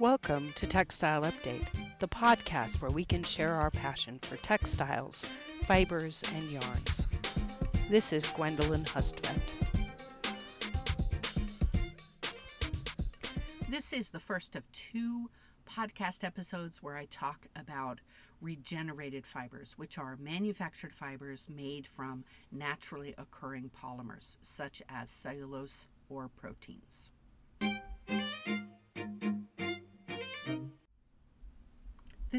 Welcome 0.00 0.54
to 0.54 0.66
Textile 0.66 1.24
Update, 1.24 1.66
the 1.98 2.08
podcast 2.08 2.80
where 2.80 2.90
we 2.90 3.04
can 3.04 3.22
share 3.22 3.52
our 3.52 3.70
passion 3.70 4.18
for 4.22 4.38
textiles, 4.38 5.26
fibers, 5.66 6.22
and 6.34 6.50
yarns. 6.50 7.06
This 7.90 8.10
is 8.10 8.26
Gwendolyn 8.28 8.84
Hustvedt. 8.84 9.52
This 13.68 13.92
is 13.92 14.08
the 14.08 14.18
first 14.18 14.56
of 14.56 14.62
two 14.72 15.28
podcast 15.68 16.24
episodes 16.24 16.82
where 16.82 16.96
I 16.96 17.04
talk 17.04 17.48
about 17.54 18.00
regenerated 18.40 19.26
fibers, 19.26 19.74
which 19.76 19.98
are 19.98 20.16
manufactured 20.16 20.94
fibers 20.94 21.50
made 21.54 21.86
from 21.86 22.24
naturally 22.50 23.14
occurring 23.18 23.70
polymers, 23.84 24.38
such 24.40 24.80
as 24.88 25.10
cellulose 25.10 25.86
or 26.08 26.28
proteins. 26.28 27.10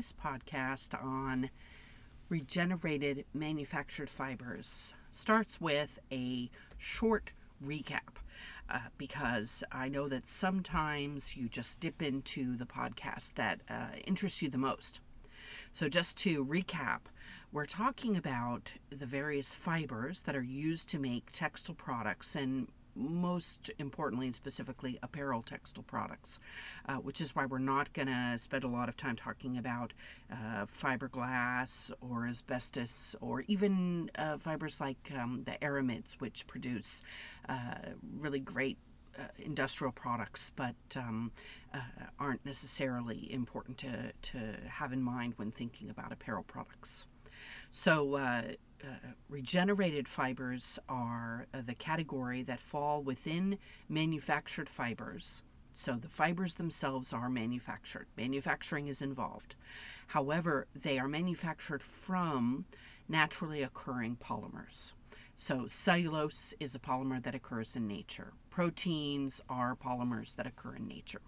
This 0.02 0.14
podcast 0.14 1.00
on 1.00 1.52
regenerated 2.28 3.24
manufactured 3.36 4.10
fibers 4.10 4.96
starts 5.12 5.62
with 5.62 6.00
a 6.12 6.50
short 6.76 7.34
recap 7.64 8.18
uh, 8.68 8.80
because 8.98 9.64
I 9.72 9.90
know 9.90 10.08
that 10.08 10.28
sometimes 10.28 11.38
you 11.38 11.48
just 11.48 11.80
dip 11.80 12.02
into 12.02 12.58
the 12.58 12.66
podcast 12.66 13.36
that 13.36 13.62
uh, 13.70 13.90
interests 14.08 14.42
you 14.42 14.50
the 14.50 14.58
most. 14.58 15.02
So, 15.72 15.88
just 15.88 16.18
to 16.24 16.44
recap, 16.44 17.02
we're 17.52 17.66
talking 17.66 18.18
about 18.18 18.72
the 18.90 19.06
various 19.06 19.54
fibers 19.54 20.24
that 20.24 20.36
are 20.36 20.42
used 20.42 20.90
to 20.90 20.98
make 20.98 21.32
textile 21.32 21.76
products 21.76 22.36
and 22.36 22.70
most 22.96 23.72
importantly 23.80 24.28
and 24.28 24.36
specifically 24.36 25.00
apparel 25.02 25.42
textile 25.42 25.84
products, 25.84 26.40
uh, 26.88 26.96
which 26.96 27.22
is 27.22 27.36
why 27.36 27.46
we're 27.46 27.60
not 27.60 27.94
going 27.94 28.08
to 28.08 28.38
spend 28.38 28.64
a 28.64 28.68
lot 28.68 28.90
of 28.90 28.98
time 28.98 29.16
talking 29.16 29.58
about 29.58 29.94
uh, 30.32 30.66
fiberglass 30.66 31.92
or 32.02 32.28
asbestos 32.28 33.16
or 33.22 33.44
even 33.48 34.10
uh, 34.16 34.38
fibers 34.38 34.80
like 34.80 35.12
um, 35.18 35.44
the 35.46 35.62
aramids, 35.64 36.16
which 36.20 36.48
produce 36.48 37.02
uh, 37.50 37.76
really 38.20 38.40
great. 38.40 38.78
Uh, 39.20 39.24
industrial 39.40 39.92
products, 39.92 40.54
but 40.56 40.74
um, 40.96 41.34
uh, 41.74 41.80
aren't 42.18 42.46
necessarily 42.46 43.28
important 43.30 43.78
to, 43.78 44.14
to 44.22 44.40
have 44.70 44.94
in 44.94 45.02
mind 45.02 45.34
when 45.36 45.52
thinking 45.52 45.90
about 45.90 46.14
apparel 46.14 46.44
products. 46.44 47.06
So, 47.70 48.16
uh, 48.16 48.42
regenerated 49.32 50.10
fibers 50.10 50.78
are 50.90 51.48
uh, 51.54 51.62
the 51.66 51.74
category 51.74 52.44
that 52.44 52.60
fall 52.60 53.02
within 53.02 53.58
manufactured 53.88 54.70
fibers. 54.70 55.42
So 55.74 55.94
the 55.94 56.10
fibers 56.10 56.56
themselves 56.56 57.14
are 57.14 57.30
manufactured. 57.30 58.08
Manufacturing 58.18 58.88
is 58.88 59.02
involved. 59.02 59.56
However, 60.08 60.68
they 60.76 61.00
are 61.00 61.08
manufactured 61.08 61.82
from 61.82 62.66
naturally 63.08 63.64
occurring 63.64 64.18
polymers. 64.18 64.92
So 65.38 65.66
cellulose 65.66 66.54
is 66.60 66.76
a 66.76 66.80
polymer 66.80 67.24
that 67.24 67.34
occurs 67.34 67.76
in 67.76 67.88
nature. 67.88 68.34
Proteins 68.50 69.40
are 69.50 69.76
polymers 69.76 70.36
that 70.36 70.46
occur 70.46 70.76
in 70.76 70.88
nature. 70.88 71.22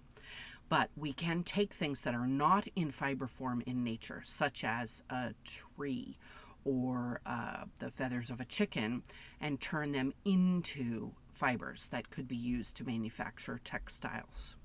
But 0.68 0.90
we 0.98 1.14
can 1.14 1.44
take 1.44 1.74
things 1.74 2.02
that 2.02 2.14
are 2.14 2.28
not 2.28 2.68
in 2.76 2.92
fiber 2.92 3.28
form 3.28 3.64
in 3.66 3.84
nature, 3.84 4.22
such 4.26 4.64
as 4.64 5.04
a 5.10 5.34
tree 5.46 6.18
or 6.66 7.22
uh, 7.26 7.66
the 7.80 7.92
feathers 7.92 8.30
of 8.30 8.40
a 8.40 8.46
chicken 8.46 9.04
and 9.40 9.60
turn 9.60 9.92
them 9.92 10.14
into 10.26 11.12
fibers 11.32 11.88
that 11.90 12.10
could 12.10 12.28
be 12.28 12.36
used 12.36 12.76
to 12.78 12.86
manufacture 12.86 13.60
textiles. 13.64 14.56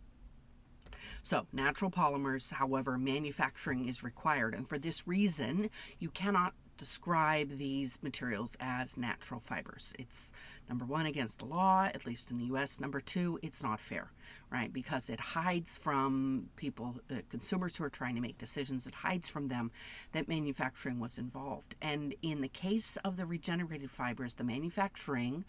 So, 1.23 1.47
natural 1.53 1.91
polymers, 1.91 2.53
however, 2.53 2.97
manufacturing 2.97 3.89
is 3.89 4.05
required, 4.05 4.55
and 4.55 4.69
for 4.69 4.79
this 4.79 5.07
reason, 5.07 5.71
you 5.99 6.11
cannot 6.11 6.55
describe 6.79 7.51
these 7.51 7.99
materials 8.03 8.57
as 8.61 8.97
natural 8.97 9.41
fibers. 9.41 9.93
It's 9.99 10.33
number 10.69 10.85
one, 10.85 11.07
against 11.07 11.41
the 11.41 11.45
law, 11.45 11.85
at 11.93 12.07
least 12.07 12.31
in 12.31 12.39
the 12.39 12.45
US. 12.55 12.81
Number 12.81 13.01
two, 13.01 13.39
it's 13.43 13.63
not 13.63 13.81
fair, 13.81 14.13
right? 14.51 14.73
Because 14.73 15.11
it 15.11 15.21
hides 15.21 15.77
from 15.77 16.49
people, 16.57 16.97
uh, 17.11 17.17
consumers 17.29 17.77
who 17.77 17.85
are 17.85 17.91
trying 17.91 18.15
to 18.15 18.21
make 18.21 18.39
decisions, 18.39 18.87
it 18.87 18.95
hides 18.95 19.29
from 19.29 19.49
them 19.49 19.71
that 20.13 20.29
manufacturing 20.29 21.01
was 21.01 21.19
involved. 21.19 21.75
And 21.83 22.15
in 22.23 22.41
the 22.41 22.49
case 22.49 22.97
of 23.05 23.17
the 23.17 23.27
regenerated 23.27 23.91
fibers, 23.91 24.35
the 24.35 24.45
manufacturing 24.45 25.45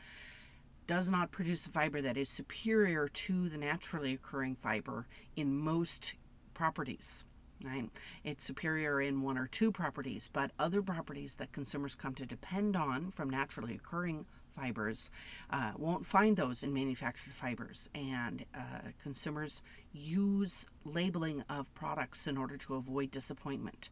does 0.87 1.09
not 1.09 1.31
produce 1.31 1.67
a 1.67 1.69
fiber 1.69 2.01
that 2.01 2.17
is 2.17 2.29
superior 2.29 3.07
to 3.07 3.47
the 3.47 3.57
naturally 3.57 4.13
occurring 4.13 4.55
fiber 4.55 5.05
in 5.35 5.55
most 5.55 6.15
properties 6.55 7.23
right? 7.63 7.89
It's 8.23 8.43
superior 8.45 9.01
in 9.01 9.21
one 9.21 9.37
or 9.37 9.47
two 9.47 9.71
properties, 9.71 10.29
but 10.31 10.51
other 10.59 10.81
properties 10.81 11.35
that 11.37 11.51
consumers 11.51 11.95
come 11.95 12.15
to 12.15 12.25
depend 12.25 12.75
on 12.75 13.11
from 13.11 13.29
naturally 13.29 13.75
occurring 13.75 14.25
fibers 14.55 15.09
uh, 15.49 15.73
won't 15.77 16.05
find 16.05 16.37
those 16.37 16.63
in 16.63 16.73
manufactured 16.73 17.33
fibers. 17.33 17.89
And 17.95 18.45
uh, 18.55 18.89
consumers 19.01 19.61
use 19.93 20.65
labeling 20.85 21.43
of 21.49 21.73
products 21.73 22.27
in 22.27 22.37
order 22.37 22.57
to 22.57 22.75
avoid 22.75 23.11
disappointment. 23.11 23.89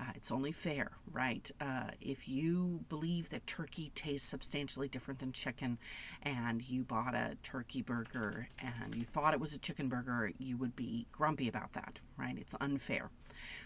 Uh, 0.00 0.12
it's 0.14 0.30
only 0.30 0.52
fair, 0.52 0.92
right? 1.12 1.50
Uh, 1.60 1.88
if 2.00 2.26
you 2.26 2.80
believe 2.88 3.28
that 3.30 3.46
turkey 3.46 3.92
tastes 3.94 4.28
substantially 4.28 4.88
different 4.88 5.20
than 5.20 5.32
chicken 5.32 5.78
and 6.22 6.68
you 6.68 6.82
bought 6.82 7.14
a 7.14 7.36
turkey 7.42 7.82
burger 7.82 8.48
and 8.58 8.94
you 8.94 9.04
thought 9.04 9.34
it 9.34 9.40
was 9.40 9.54
a 9.54 9.58
chicken 9.58 9.88
burger, 9.88 10.32
you 10.38 10.56
would 10.56 10.74
be 10.74 11.06
grumpy 11.12 11.48
about 11.48 11.72
that, 11.74 11.98
right? 12.16 12.36
It's 12.38 12.54
unfair. 12.60 13.10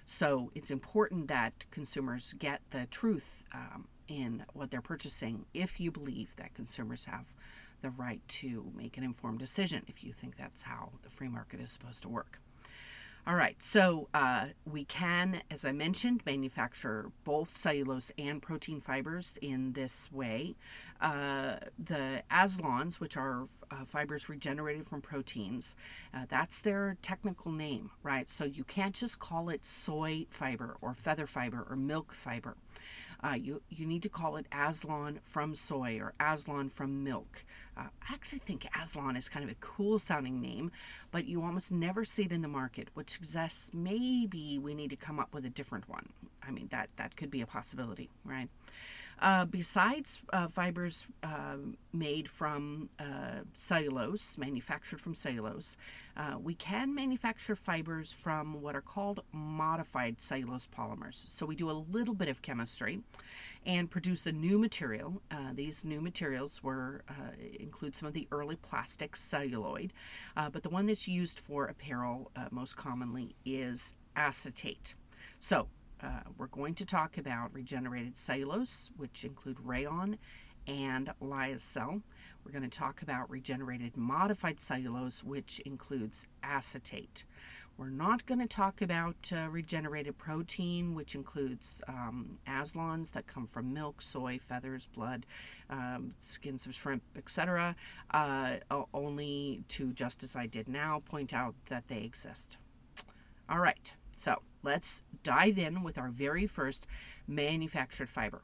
So 0.06 0.50
it's 0.54 0.71
important 0.71 1.28
that 1.28 1.53
consumers 1.71 2.34
get 2.38 2.62
the 2.71 2.87
truth 2.87 3.44
um, 3.53 3.87
in 4.09 4.44
what 4.53 4.70
they're 4.70 4.81
purchasing 4.81 5.47
if 5.54 5.81
you 5.81 5.91
believe 5.91 6.37
that 6.37 6.54
consumers 6.54 7.06
have 7.06 7.32
the 7.82 7.91
right 7.91 8.20
to 8.26 8.72
make 8.75 8.97
an 8.97 9.04
informed 9.04 9.38
decision, 9.38 9.82
if 9.87 10.03
you 10.03 10.12
think 10.12 10.37
that's 10.37 10.62
how 10.62 10.92
the 11.03 11.10
free 11.10 11.28
market 11.28 11.60
is 11.60 11.70
supposed 11.70 12.03
to 12.03 12.09
work. 12.09 12.41
All 13.26 13.37
right, 13.37 13.56
so 13.62 14.09
uh, 14.12 14.48
we 14.70 14.84
can, 14.84 15.41
as 15.50 15.65
I 15.65 15.72
mentioned, 15.72 16.20
manufacture 16.26 17.10
both 17.25 17.56
cellulose 17.56 18.12
and 18.19 18.42
protein 18.42 18.82
fibers 18.82 19.38
in 19.41 19.72
this 19.72 20.12
way. 20.12 20.56
Uh, 21.00 21.56
the 21.82 22.22
Azlons, 22.31 23.00
which 23.00 23.16
are 23.16 23.47
uh, 23.71 23.85
fibers 23.85 24.29
regenerated 24.29 24.87
from 24.87 25.01
proteins, 25.01 25.75
uh, 26.13 26.27
that's 26.29 26.61
their 26.61 26.97
technical 27.03 27.53
name, 27.53 27.91
right? 28.03 28.29
So 28.31 28.45
you 28.45 28.65
can't 28.65 28.95
just 28.95 29.19
call 29.19 29.49
it 29.49 29.65
soy 29.65 30.27
fiber 30.31 30.77
or 30.81 30.95
feather 30.95 31.27
fiber 31.27 31.67
or 31.69 31.77
milk 31.77 32.13
fiber. 32.13 32.57
Uh, 33.23 33.35
you, 33.35 33.63
you 33.71 33.87
need 33.87 34.03
to 34.03 34.09
call 34.11 34.37
it 34.37 34.47
Azlon 34.51 35.19
from 35.23 35.55
soy 35.55 35.99
or 35.99 36.13
Azlon 36.21 36.71
from 36.71 37.03
milk. 37.03 37.45
Uh, 37.77 37.85
I 38.09 38.13
actually 38.13 38.41
think 38.41 38.65
Azlon 38.77 39.17
is 39.17 39.29
kind 39.29 39.45
of 39.45 39.51
a 39.51 39.57
cool 39.61 39.99
sounding 39.99 40.41
name, 40.41 40.71
but 41.11 41.25
you 41.25 41.43
almost 41.43 41.73
never 41.73 42.05
see 42.05 42.25
it 42.25 42.33
in 42.33 42.43
the 42.43 42.49
market, 42.49 42.89
which 42.95 43.11
suggests 43.11 43.73
maybe 43.73 44.59
we 44.59 44.75
need 44.75 44.91
to 44.91 44.97
come 44.97 45.19
up 45.19 45.33
with 45.33 45.47
a 45.47 45.51
different 45.51 45.89
one. 45.89 46.11
I 46.47 46.51
mean, 46.51 46.69
that, 46.71 46.91
that 46.97 47.17
could 47.17 47.31
be 47.31 47.41
a 47.41 47.47
possibility, 47.47 48.11
right? 48.25 48.49
Uh, 49.21 49.45
besides 49.45 50.21
uh, 50.33 50.49
fibers 50.49 51.07
uh, 51.23 51.57
made 51.93 52.29
from 52.29 52.91
uh, 52.99 53.41
cellulose, 53.53 54.37
manufactured 54.37 55.01
from 55.01 55.15
cellulose, 55.15 55.77
uh, 56.17 56.37
we 56.41 56.55
can 56.55 56.95
manufacture 56.95 57.57
fibers 57.57 58.13
from 58.13 58.61
what 58.61 58.75
are 58.75 58.81
called 58.81 59.21
modified 59.33 60.21
cellulose 60.21 60.67
polymers. 60.67 61.15
So 61.15 61.47
we 61.47 61.57
do 61.57 61.71
a 61.71 61.73
little 61.73 62.15
bit 62.15 62.29
of 62.29 62.43
chemistry 62.43 63.01
and 63.65 63.91
produce 63.91 64.27
a 64.27 64.33
new 64.33 64.59
material. 64.59 65.23
Uh, 65.31 65.53
these 65.55 65.85
new 65.85 66.01
materials 66.01 66.63
were 66.63 67.03
include 67.59 67.97
some 67.97 68.07
of 68.07 68.13
the 68.13 68.28
early 68.31 68.57
plastics, 68.57 69.22
celluloid, 69.22 69.93
but 70.53 70.63
the 70.63 70.69
one 70.69 70.87
that's 70.87 71.09
used 71.09 71.41
for 71.41 71.67
apparel 71.67 72.31
most 72.51 72.77
commonly 72.77 73.34
is 73.45 73.95
acetate. 74.17 74.95
So 75.39 75.69
uh, 76.04 76.21
we're 76.36 76.47
going 76.47 76.74
to 76.74 76.84
talk 76.84 77.16
about 77.16 77.54
regenerated 77.54 78.16
cellulose, 78.16 78.91
which 78.97 79.24
include 79.24 79.59
rayon 79.60 80.18
and 80.66 81.10
lyocell. 81.22 82.03
We're 82.45 82.53
going 82.53 82.68
to 82.68 82.78
talk 82.78 83.01
about 83.03 83.30
regenerated 83.30 83.97
modified 83.97 84.60
cellulose, 84.60 85.24
which 85.24 85.60
includes 85.60 86.27
acetate. 86.42 87.24
We're 87.77 87.91
not 87.91 88.24
going 88.27 88.39
to 88.39 88.47
talk 88.47 88.83
about 88.83 89.33
uh, 89.34 89.48
regenerated 89.48 90.16
protein, 90.16 90.95
which 90.95 91.16
includes 91.16 91.83
um, 91.89 92.39
azlons 92.47 93.12
that 93.12 93.27
come 93.27 93.48
from 93.48 93.72
milk, 93.72 94.00
soy, 94.00 94.39
feathers, 94.39 94.89
blood, 94.95 95.27
um, 95.71 96.15
skins 96.21 96.66
of 96.66 96.74
shrimp, 96.74 97.03
etc. 97.16 97.74
Uh, 98.12 98.57
only 98.92 99.65
to, 99.68 99.92
just 99.92 100.22
as 100.22 100.36
I 100.36 100.47
did 100.47 100.68
now, 100.68 101.03
point 101.04 101.34
out 101.34 101.54
that 101.66 101.89
they 101.89 102.03
exist. 102.03 102.59
All 103.48 103.59
right, 103.59 103.92
so 104.19 104.43
let's 104.63 105.03
dive 105.22 105.59
in 105.59 105.83
with 105.83 105.99
our 105.99 106.09
very 106.09 106.47
first 106.47 106.87
manufactured 107.27 108.09
fiber. 108.09 108.43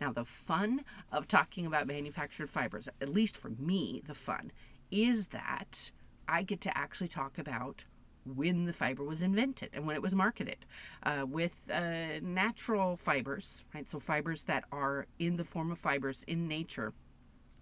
Now, 0.00 0.12
the 0.12 0.24
fun 0.24 0.84
of 1.12 1.28
talking 1.28 1.66
about 1.66 1.86
manufactured 1.86 2.50
fibers, 2.50 2.88
at 3.00 3.08
least 3.08 3.36
for 3.36 3.50
me, 3.50 4.02
the 4.06 4.14
fun, 4.14 4.52
is 4.90 5.28
that 5.28 5.92
I 6.28 6.42
get 6.42 6.60
to 6.62 6.76
actually 6.76 7.08
talk 7.08 7.38
about 7.38 7.84
when 8.24 8.64
the 8.64 8.72
fiber 8.72 9.04
was 9.04 9.22
invented 9.22 9.70
and 9.72 9.86
when 9.86 9.96
it 9.96 10.02
was 10.02 10.14
marketed 10.14 10.64
uh, 11.02 11.26
with 11.28 11.70
uh, 11.72 12.20
natural 12.22 12.96
fibers, 12.96 13.64
right? 13.74 13.88
So 13.88 13.98
fibers 13.98 14.44
that 14.44 14.64
are 14.72 15.06
in 15.18 15.36
the 15.36 15.44
form 15.44 15.70
of 15.70 15.78
fibers 15.78 16.24
in 16.26 16.48
nature. 16.48 16.94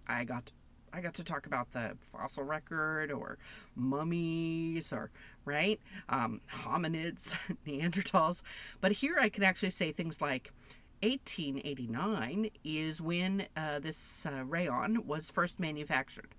I 0.07 0.23
got 0.23 0.51
I 0.93 1.01
got 1.01 1.15
to 1.15 1.23
talk 1.23 1.47
about 1.47 1.73
the 1.73 1.97
fossil 1.99 2.43
record 2.43 3.11
or 3.11 3.37
mummies 3.75 4.93
or 4.93 5.09
right 5.43 5.79
um, 6.07 6.41
hominids, 6.51 7.35
Neanderthals, 7.67 8.43
but 8.79 8.91
here 8.93 9.17
I 9.19 9.29
can 9.29 9.43
actually 9.43 9.71
say 9.71 9.91
things 9.91 10.21
like 10.21 10.51
1889 11.01 12.49
is 12.63 13.01
when 13.01 13.47
uh, 13.57 13.79
this 13.79 14.25
uh, 14.25 14.43
rayon 14.45 15.05
was 15.05 15.29
first 15.29 15.59
manufactured. 15.59 16.29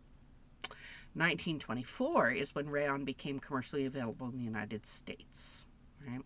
1924 1.17 2.31
is 2.31 2.55
when 2.55 2.69
rayon 2.69 3.05
became 3.05 3.39
commercially 3.39 3.85
available 3.85 4.29
in 4.29 4.37
the 4.37 4.43
United 4.43 4.87
States. 4.87 5.67
Right? 6.07 6.23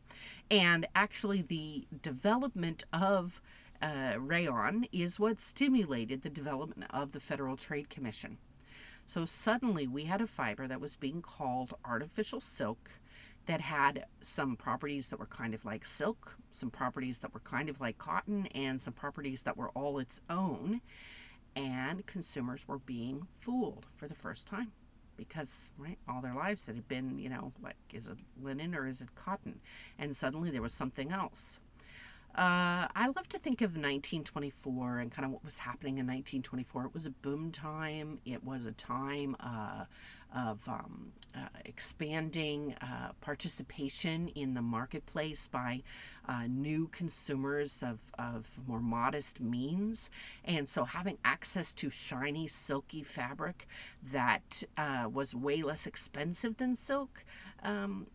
And 0.50 0.86
actually, 0.94 1.42
the 1.42 1.86
development 2.02 2.84
of 2.92 3.42
uh, 3.80 4.14
rayon 4.18 4.86
is 4.92 5.20
what 5.20 5.40
stimulated 5.40 6.22
the 6.22 6.30
development 6.30 6.90
of 6.92 7.12
the 7.12 7.20
Federal 7.20 7.56
Trade 7.56 7.88
Commission. 7.90 8.38
So 9.06 9.24
suddenly 9.24 9.86
we 9.86 10.04
had 10.04 10.20
a 10.20 10.26
fiber 10.26 10.66
that 10.66 10.80
was 10.80 10.96
being 10.96 11.22
called 11.22 11.74
artificial 11.84 12.40
silk 12.40 12.90
that 13.46 13.62
had 13.62 14.04
some 14.20 14.56
properties 14.56 15.08
that 15.08 15.18
were 15.18 15.26
kind 15.26 15.54
of 15.54 15.64
like 15.64 15.86
silk, 15.86 16.36
some 16.50 16.70
properties 16.70 17.20
that 17.20 17.32
were 17.32 17.40
kind 17.40 17.70
of 17.70 17.80
like 17.80 17.96
cotton, 17.96 18.46
and 18.48 18.82
some 18.82 18.92
properties 18.92 19.44
that 19.44 19.56
were 19.56 19.70
all 19.70 19.98
its 19.98 20.20
own. 20.28 20.82
And 21.56 22.04
consumers 22.04 22.68
were 22.68 22.78
being 22.78 23.26
fooled 23.38 23.86
for 23.96 24.06
the 24.06 24.14
first 24.14 24.46
time 24.46 24.72
because 25.16 25.68
right 25.76 25.98
all 26.08 26.22
their 26.22 26.34
lives 26.34 26.68
it 26.68 26.76
had 26.76 26.86
been 26.86 27.18
you 27.18 27.28
know 27.28 27.52
like 27.60 27.74
is 27.92 28.06
it 28.06 28.16
linen 28.40 28.72
or 28.72 28.86
is 28.86 29.02
it 29.02 29.14
cotton 29.16 29.60
and 29.98 30.16
suddenly 30.16 30.48
there 30.48 30.62
was 30.62 30.72
something 30.72 31.10
else 31.10 31.58
uh, 32.34 32.86
I 32.94 33.06
love 33.16 33.28
to 33.30 33.38
think 33.38 33.62
of 33.62 33.70
1924 33.70 34.98
and 34.98 35.10
kind 35.10 35.26
of 35.26 35.32
what 35.32 35.44
was 35.44 35.58
happening 35.58 35.98
in 35.98 36.06
1924. 36.06 36.86
It 36.86 36.94
was 36.94 37.06
a 37.06 37.10
boom 37.10 37.50
time. 37.50 38.20
It 38.24 38.44
was 38.44 38.64
a 38.66 38.72
time 38.72 39.34
uh, 39.40 39.84
of 40.34 40.68
um, 40.68 41.12
uh, 41.34 41.48
expanding 41.64 42.74
uh, 42.80 43.10
participation 43.20 44.28
in 44.28 44.54
the 44.54 44.62
marketplace 44.62 45.48
by 45.50 45.82
uh, 46.28 46.44
new 46.46 46.88
consumers 46.88 47.82
of, 47.82 47.98
of 48.18 48.58
more 48.66 48.80
modest 48.80 49.40
means. 49.40 50.10
And 50.44 50.68
so 50.68 50.84
having 50.84 51.18
access 51.24 51.72
to 51.74 51.90
shiny, 51.90 52.46
silky 52.46 53.02
fabric 53.02 53.66
that 54.02 54.62
uh, 54.76 55.08
was 55.12 55.34
way 55.34 55.62
less 55.62 55.86
expensive 55.86 56.58
than 56.58 56.74
silk. 56.74 57.24
Um, 57.62 58.06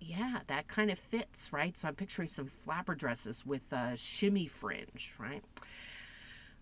yeah, 0.00 0.40
that 0.46 0.68
kind 0.68 0.90
of 0.90 0.98
fits, 0.98 1.52
right? 1.52 1.76
So 1.76 1.88
I'm 1.88 1.94
picturing 1.94 2.28
some 2.28 2.46
flapper 2.46 2.94
dresses 2.94 3.44
with 3.46 3.72
a 3.72 3.96
shimmy 3.96 4.46
fringe, 4.46 5.14
right? 5.18 5.42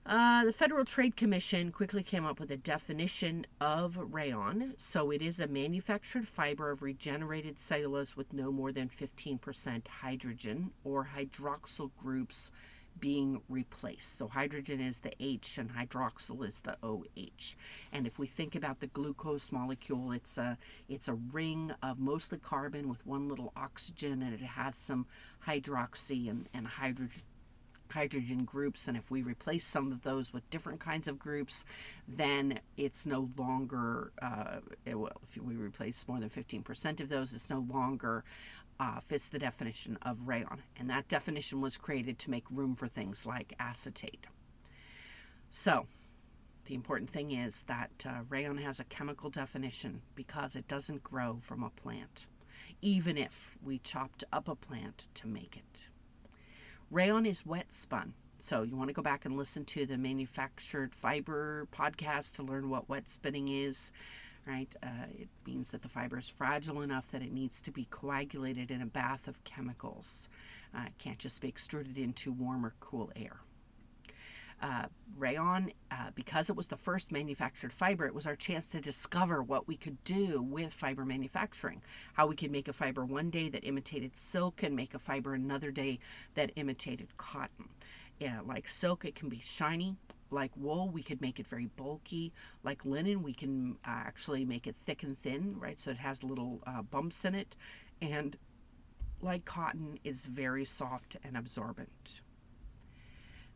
Uh, 0.06 0.44
the 0.44 0.52
Federal 0.52 0.84
Trade 0.84 1.14
Commission 1.14 1.70
quickly 1.70 2.02
came 2.02 2.24
up 2.24 2.40
with 2.40 2.50
a 2.50 2.56
definition 2.56 3.46
of 3.60 3.98
rayon. 4.12 4.74
So 4.78 5.10
it 5.10 5.20
is 5.20 5.38
a 5.38 5.46
manufactured 5.46 6.26
fiber 6.26 6.70
of 6.70 6.82
regenerated 6.82 7.58
cellulose 7.58 8.16
with 8.16 8.32
no 8.32 8.50
more 8.50 8.72
than 8.72 8.88
15% 8.88 9.86
hydrogen 9.86 10.70
or 10.84 11.10
hydroxyl 11.14 11.90
groups 11.98 12.50
being 12.98 13.42
replaced. 13.48 14.18
So 14.18 14.28
hydrogen 14.28 14.80
is 14.80 15.00
the 15.00 15.12
H 15.20 15.58
and 15.58 15.70
hydroxyl 15.70 16.46
is 16.46 16.60
the 16.60 16.76
OH. 16.82 17.54
And 17.92 18.06
if 18.06 18.18
we 18.18 18.26
think 18.26 18.54
about 18.54 18.80
the 18.80 18.86
glucose 18.88 19.52
molecule, 19.52 20.12
it's 20.12 20.36
a 20.36 20.58
it's 20.88 21.08
a 21.08 21.14
ring 21.14 21.72
of 21.82 21.98
mostly 21.98 22.38
carbon 22.38 22.88
with 22.88 23.06
one 23.06 23.28
little 23.28 23.52
oxygen 23.56 24.22
and 24.22 24.34
it 24.34 24.40
has 24.40 24.76
some 24.76 25.06
hydroxy 25.46 26.28
and, 26.28 26.48
and 26.52 26.66
hydrogen 26.66 27.22
hydrogen 27.92 28.44
groups 28.44 28.88
and 28.88 28.96
if 28.96 29.10
we 29.10 29.22
replace 29.22 29.66
some 29.66 29.92
of 29.92 30.02
those 30.02 30.32
with 30.32 30.48
different 30.50 30.80
kinds 30.80 31.08
of 31.08 31.18
groups 31.18 31.64
then 32.06 32.58
it's 32.76 33.06
no 33.06 33.30
longer 33.36 34.12
uh, 34.22 34.58
it, 34.84 34.98
well, 34.98 35.10
if 35.22 35.42
we 35.42 35.54
replace 35.54 36.04
more 36.08 36.20
than 36.20 36.30
15% 36.30 37.00
of 37.00 37.08
those 37.08 37.32
it's 37.32 37.50
no 37.50 37.66
longer 37.70 38.24
uh, 38.80 38.98
fits 38.98 39.28
the 39.28 39.38
definition 39.38 39.98
of 40.00 40.26
rayon, 40.26 40.62
and 40.76 40.88
that 40.88 41.06
definition 41.06 41.60
was 41.60 41.76
created 41.76 42.18
to 42.18 42.30
make 42.30 42.44
room 42.50 42.74
for 42.74 42.88
things 42.88 43.26
like 43.26 43.52
acetate. 43.60 44.26
So, 45.50 45.86
the 46.64 46.74
important 46.74 47.10
thing 47.10 47.30
is 47.30 47.64
that 47.64 47.90
uh, 48.06 48.20
rayon 48.30 48.56
has 48.58 48.80
a 48.80 48.84
chemical 48.84 49.28
definition 49.28 50.00
because 50.14 50.56
it 50.56 50.66
doesn't 50.66 51.02
grow 51.02 51.40
from 51.42 51.62
a 51.62 51.68
plant, 51.68 52.26
even 52.80 53.18
if 53.18 53.58
we 53.62 53.78
chopped 53.78 54.24
up 54.32 54.48
a 54.48 54.54
plant 54.54 55.08
to 55.14 55.26
make 55.26 55.56
it. 55.56 55.88
Rayon 56.90 57.26
is 57.26 57.46
wet 57.46 57.72
spun. 57.72 58.14
So, 58.38 58.62
you 58.62 58.74
want 58.74 58.88
to 58.88 58.94
go 58.94 59.02
back 59.02 59.26
and 59.26 59.36
listen 59.36 59.64
to 59.66 59.84
the 59.84 59.98
manufactured 59.98 60.94
fiber 60.94 61.68
podcast 61.72 62.36
to 62.36 62.42
learn 62.42 62.70
what 62.70 62.88
wet 62.88 63.08
spinning 63.08 63.48
is 63.48 63.92
right? 64.46 64.68
Uh, 64.82 65.06
it 65.18 65.28
means 65.46 65.70
that 65.70 65.82
the 65.82 65.88
fiber 65.88 66.18
is 66.18 66.28
fragile 66.28 66.82
enough 66.82 67.10
that 67.10 67.22
it 67.22 67.32
needs 67.32 67.60
to 67.62 67.70
be 67.70 67.86
coagulated 67.90 68.70
in 68.70 68.82
a 68.82 68.86
bath 68.86 69.28
of 69.28 69.42
chemicals. 69.44 70.28
Uh, 70.74 70.84
it 70.86 70.98
can't 70.98 71.18
just 71.18 71.40
be 71.40 71.48
extruded 71.48 71.98
into 71.98 72.32
warm 72.32 72.64
or 72.64 72.74
cool 72.80 73.10
air. 73.16 73.40
Uh, 74.60 74.86
rayon, 75.16 75.72
uh, 75.90 76.10
because 76.14 76.50
it 76.50 76.56
was 76.56 76.66
the 76.66 76.76
first 76.76 77.10
manufactured 77.10 77.72
fiber, 77.72 78.06
it 78.06 78.14
was 78.14 78.26
our 78.26 78.36
chance 78.36 78.68
to 78.68 78.80
discover 78.80 79.42
what 79.42 79.66
we 79.66 79.76
could 79.76 80.02
do 80.04 80.42
with 80.42 80.72
fiber 80.72 81.04
manufacturing. 81.04 81.82
How 82.14 82.26
we 82.26 82.36
could 82.36 82.50
make 82.50 82.68
a 82.68 82.72
fiber 82.72 83.04
one 83.04 83.30
day 83.30 83.48
that 83.48 83.66
imitated 83.66 84.16
silk 84.16 84.62
and 84.62 84.76
make 84.76 84.94
a 84.94 84.98
fiber 84.98 85.34
another 85.34 85.70
day 85.70 85.98
that 86.34 86.52
imitated 86.56 87.16
cotton. 87.16 87.68
Yeah, 88.18 88.40
like 88.44 88.68
silk, 88.68 89.06
it 89.06 89.14
can 89.14 89.30
be 89.30 89.40
shiny, 89.40 89.96
like 90.30 90.52
wool, 90.56 90.90
we 90.90 91.02
could 91.02 91.20
make 91.20 91.40
it 91.40 91.46
very 91.46 91.66
bulky. 91.66 92.32
Like 92.62 92.84
linen, 92.84 93.22
we 93.22 93.32
can 93.32 93.78
uh, 93.84 93.90
actually 93.90 94.44
make 94.44 94.66
it 94.66 94.76
thick 94.76 95.02
and 95.02 95.20
thin, 95.22 95.56
right? 95.58 95.80
So 95.80 95.90
it 95.90 95.98
has 95.98 96.22
little 96.22 96.60
uh, 96.66 96.82
bumps 96.82 97.24
in 97.24 97.34
it. 97.34 97.56
And 98.00 98.36
like 99.22 99.44
cotton, 99.44 99.98
is 100.04 100.26
very 100.26 100.64
soft 100.64 101.16
and 101.24 101.36
absorbent. 101.36 102.20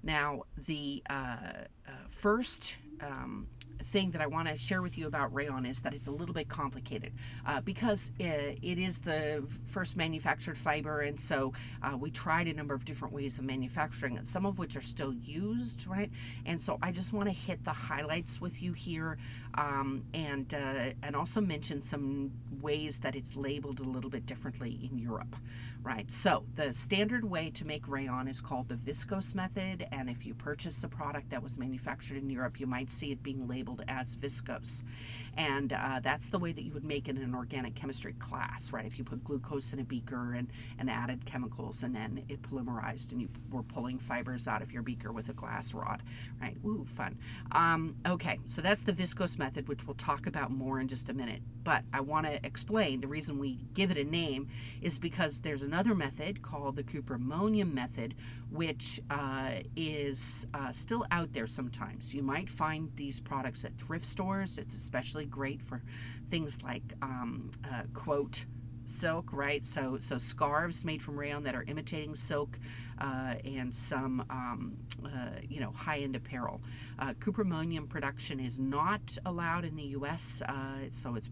Now, 0.05 0.43
the 0.67 1.03
uh, 1.09 1.65
uh 1.87 1.91
first 2.09 2.77
um, 3.01 3.49
thing 3.83 4.11
that 4.13 4.21
I 4.21 4.27
want 4.27 4.49
to 4.49 4.57
share 4.57 4.83
with 4.83 4.97
you 4.99 5.07
about 5.07 5.35
rayon 5.35 5.67
is 5.67 5.83
that 5.83 5.95
it's 5.95 6.07
a 6.07 6.11
little 6.11 6.35
bit 6.35 6.49
complicated 6.49 7.12
uh, 7.47 7.61
because 7.61 8.11
it, 8.19 8.59
it 8.62 8.79
is 8.79 9.00
the 9.00 9.45
first 9.67 9.97
manufactured 9.97 10.57
fiber, 10.57 11.03
and 11.03 11.21
so 11.21 11.53
uh, 11.83 11.97
we 11.97 12.11
tried 12.11 12.49
a 12.49 12.55
number 12.55 12.75
of 12.75 12.85
different 12.85 13.14
ways 13.14 13.38
of 13.38 13.45
manufacturing 13.45 14.17
it, 14.17 14.26
some 14.26 14.47
of 14.47 14.59
which 14.59 14.76
are 14.76 14.83
still 14.83 15.12
used, 15.12 15.87
right? 15.87 16.11
And 16.47 16.61
so 16.61 16.79
I 16.83 16.93
just 16.93 17.12
want 17.12 17.29
to 17.29 17.33
hit 17.33 17.64
the 17.64 17.73
highlights 17.73 18.41
with 18.41 18.62
you 18.62 18.73
here, 18.73 19.19
um, 19.55 20.05
and 20.14 20.53
uh, 20.53 20.93
and 21.03 21.14
also 21.14 21.41
mention 21.41 21.81
some 21.81 22.33
ways 22.61 22.99
that 23.00 23.14
it's 23.14 23.37
labeled 23.37 23.81
a 23.81 23.85
little 23.85 24.11
bit 24.11 24.26
differently 24.26 24.88
in 24.91 24.99
Europe, 24.99 25.37
right? 25.83 26.11
So 26.11 26.45
the 26.55 26.73
standard 26.73 27.25
way 27.25 27.50
to 27.50 27.67
make 27.67 27.87
rayon 27.87 28.29
is 28.29 28.41
called 28.41 28.69
the 28.69 28.76
viscose 28.76 29.35
method, 29.35 29.87
and 29.93 30.09
if 30.09 30.25
you 30.26 30.35
purchase 30.35 30.83
a 30.85 30.88
product 30.88 31.31
that 31.31 31.43
was 31.43 31.59
manufactured 31.59 31.74
in 32.16 32.31
Europe, 32.31 32.61
you 32.61 32.66
might 32.66 32.90
see 32.90 33.12
it 33.12 33.23
being 33.23 33.49
labeled 33.49 33.83
as 33.88 34.16
viscose. 34.16 34.83
And 35.37 35.73
uh, 35.73 36.00
that's 36.02 36.28
the 36.28 36.38
way 36.38 36.52
that 36.52 36.62
you 36.62 36.73
would 36.73 36.85
make 36.85 37.09
it 37.09 37.16
in 37.16 37.23
an 37.23 37.35
organic 37.35 37.75
chemistry 37.75 38.14
class, 38.14 38.73
right? 38.73 38.87
If 38.87 38.99
you 38.99 39.04
put 39.04 39.25
glucose 39.25 39.73
in 39.73 39.81
a 39.81 39.85
beaker 39.85 40.35
and, 40.35 40.49
and 40.78 40.88
added 40.88 41.25
chemicals 41.26 41.83
and 41.83 41.95
then 41.95 42.25
it 42.28 42.43
polymerized 42.43 43.12
and 43.12 43.21
you 43.21 43.28
were 43.50 43.62
pulling 43.62 43.99
fibers 43.99 44.47
out 44.47 44.62
of 44.62 44.73
your 44.73 44.83
beaker 44.83 45.12
with 45.12 45.28
a 45.28 45.33
glass 45.33 45.75
rod, 45.75 46.02
right? 46.40 46.57
Ooh, 46.64 46.85
fun. 46.87 47.19
Um, 47.52 47.97
okay, 48.07 48.38
so 48.47 48.61
that's 48.61 48.83
the 48.83 48.93
viscose 48.93 49.38
method, 49.38 49.69
which 49.69 49.87
we'll 49.87 49.95
talk 49.95 50.26
about 50.26 50.50
more 50.50 50.81
in 50.81 50.88
just 50.88 51.09
a 51.09 51.14
minute. 51.14 51.43
But 51.64 51.83
I 51.93 52.00
want 52.00 52.26
to 52.26 52.45
explain 52.45 53.00
the 53.00 53.09
reason 53.09 53.38
we 53.38 53.59
give 53.75 53.90
it 53.90 53.99
a 53.99 54.04
name 54.04 54.49
is 54.83 54.99
because 54.99 55.40
there's 55.40 55.62
another 55.62 55.95
method 55.95 56.43
called 56.43 56.76
the 56.76 56.83
Cupra-Ammonium 56.83 57.75
method, 57.75 58.14
which 58.54 59.00
uh, 59.11 59.50
is 59.75 60.46
uh, 60.54 60.70
still 60.70 61.04
out 61.11 61.32
there 61.32 61.49
sometimes. 61.49 62.14
You 62.14 62.23
might 62.23 62.49
find 62.49 62.88
these 62.94 63.18
products 63.18 63.64
at 63.64 63.76
thrift 63.76 64.04
stores. 64.04 64.58
It's 64.58 64.76
especially 64.76 65.26
great 65.26 65.61
for 65.61 65.82
things 66.30 66.62
like 66.62 66.84
um, 67.02 67.50
uh, 67.64 67.82
quote 67.94 68.46
silk, 68.87 69.32
right? 69.32 69.64
So 69.64 69.99
so 69.99 70.18
scarves 70.18 70.84
made 70.84 71.02
from 71.02 71.18
rayon 71.18 71.42
that 71.44 71.56
are 71.56 71.64
imitating 71.64 72.14
silk. 72.14 72.58
Uh, 73.01 73.35
and 73.45 73.75
some, 73.75 74.25
um, 74.31 74.77
uh, 75.05 75.41
you 75.49 75.61
know, 75.61 75.73
high-end 75.73 76.17
apparel. 76.17 76.61
Uh, 76.99 77.13
cuprammonium 77.15 77.89
production 77.89 78.41
is 78.41 78.59
not 78.59 79.17
allowed 79.27 79.65
in 79.65 79.77
the 79.77 79.83
U.S., 79.83 80.43
uh, 80.43 80.55
so 80.91 81.15
it's 81.15 81.31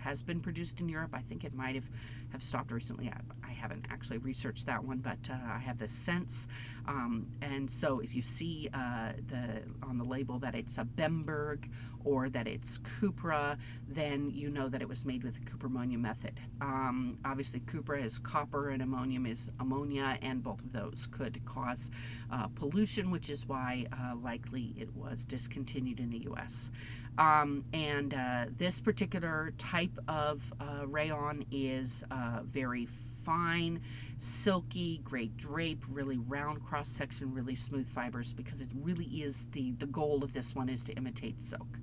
has 0.00 0.22
been 0.22 0.40
produced 0.40 0.80
in 0.80 0.88
Europe. 0.88 1.10
I 1.12 1.20
think 1.20 1.44
it 1.44 1.54
might 1.54 1.74
have 1.74 1.88
have 2.32 2.42
stopped 2.42 2.72
recently. 2.72 3.10
I, 3.10 3.20
I 3.46 3.52
haven't 3.52 3.86
actually 3.90 4.18
researched 4.18 4.66
that 4.66 4.82
one, 4.82 4.98
but 4.98 5.18
uh, 5.30 5.34
I 5.34 5.58
have 5.58 5.78
the 5.78 5.88
sense. 5.88 6.46
Um, 6.88 7.26
and 7.42 7.70
so, 7.70 8.00
if 8.00 8.14
you 8.14 8.22
see 8.22 8.68
the 8.72 9.62
on 9.82 9.98
the 9.98 10.04
label 10.04 10.38
that 10.38 10.54
it's 10.54 10.78
a 10.78 10.84
Bemberg 10.84 11.68
or 12.04 12.28
that 12.28 12.46
it's 12.46 12.78
cupra, 12.78 13.58
then 13.88 14.30
you 14.30 14.50
know 14.50 14.68
that 14.68 14.82
it 14.82 14.88
was 14.88 15.04
made 15.04 15.24
with 15.24 15.34
the 15.34 15.40
cuprammonium 15.50 16.00
method. 16.00 16.38
Um, 16.60 17.18
obviously, 17.24 17.60
cupra 17.60 18.02
is 18.02 18.18
copper 18.18 18.70
and 18.70 18.82
ammonium 18.82 19.26
is 19.26 19.50
ammonia, 19.60 20.18
and 20.22 20.42
both 20.42 20.60
of 20.60 20.72
those 20.72 21.01
could 21.06 21.44
cause 21.44 21.90
uh, 22.30 22.48
pollution, 22.48 23.10
which 23.10 23.30
is 23.30 23.46
why 23.46 23.86
uh, 23.92 24.14
likely 24.16 24.74
it 24.78 24.94
was 24.94 25.24
discontinued 25.24 26.00
in 26.00 26.10
the 26.10 26.18
U.S. 26.18 26.70
Um, 27.18 27.64
and 27.72 28.14
uh, 28.14 28.46
this 28.56 28.80
particular 28.80 29.52
type 29.58 29.98
of 30.08 30.52
uh, 30.60 30.86
rayon 30.86 31.44
is 31.50 32.04
uh, 32.10 32.40
very 32.44 32.86
fine, 33.22 33.80
silky, 34.18 35.00
great 35.04 35.36
drape, 35.36 35.84
really 35.90 36.18
round 36.18 36.62
cross 36.64 36.88
section, 36.88 37.32
really 37.32 37.56
smooth 37.56 37.88
fibers 37.88 38.32
because 38.32 38.60
it 38.60 38.68
really 38.74 39.04
is 39.04 39.46
the, 39.52 39.72
the 39.72 39.86
goal 39.86 40.24
of 40.24 40.32
this 40.32 40.54
one 40.54 40.68
is 40.68 40.82
to 40.84 40.92
imitate 40.94 41.40
silk. 41.40 41.78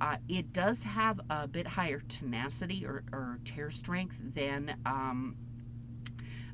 Uh, 0.00 0.16
it 0.28 0.52
does 0.52 0.82
have 0.82 1.20
a 1.28 1.46
bit 1.46 1.66
higher 1.66 2.00
tenacity 2.08 2.86
or, 2.86 3.04
or 3.12 3.38
tear 3.44 3.70
strength 3.70 4.22
than 4.34 4.74
um, 4.86 5.36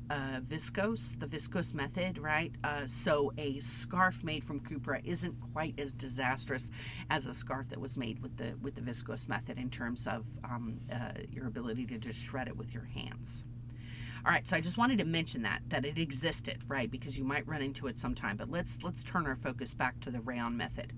uh, 0.09 0.39
viscose, 0.41 1.19
the 1.19 1.25
viscose 1.25 1.73
method, 1.73 2.17
right? 2.17 2.51
Uh, 2.63 2.85
so 2.85 3.31
a 3.37 3.59
scarf 3.59 4.23
made 4.23 4.43
from 4.43 4.59
cupra 4.59 5.01
isn't 5.03 5.35
quite 5.53 5.79
as 5.79 5.93
disastrous 5.93 6.69
as 7.09 7.25
a 7.25 7.33
scarf 7.33 7.69
that 7.69 7.79
was 7.79 7.97
made 7.97 8.21
with 8.21 8.37
the 8.37 8.55
with 8.61 8.75
the 8.75 8.81
viscose 8.81 9.27
method 9.27 9.57
in 9.57 9.69
terms 9.69 10.07
of 10.07 10.25
um, 10.43 10.79
uh, 10.91 11.11
your 11.29 11.47
ability 11.47 11.85
to 11.85 11.97
just 11.97 12.21
shred 12.23 12.47
it 12.47 12.55
with 12.55 12.73
your 12.73 12.85
hands. 12.85 13.43
All 14.25 14.33
right, 14.33 14.47
so 14.47 14.57
I 14.57 14.61
just 14.61 14.77
wanted 14.77 14.97
to 14.97 15.05
mention 15.05 15.43
that 15.43 15.61
that 15.69 15.85
it 15.85 15.97
existed, 15.97 16.63
right? 16.67 16.89
Because 16.89 17.17
you 17.17 17.23
might 17.23 17.47
run 17.47 17.61
into 17.61 17.87
it 17.87 17.97
sometime. 17.97 18.37
But 18.37 18.49
let's 18.49 18.83
let's 18.83 19.03
turn 19.03 19.25
our 19.25 19.35
focus 19.35 19.73
back 19.73 19.99
to 20.01 20.11
the 20.11 20.19
rayon 20.19 20.57
method. 20.57 20.93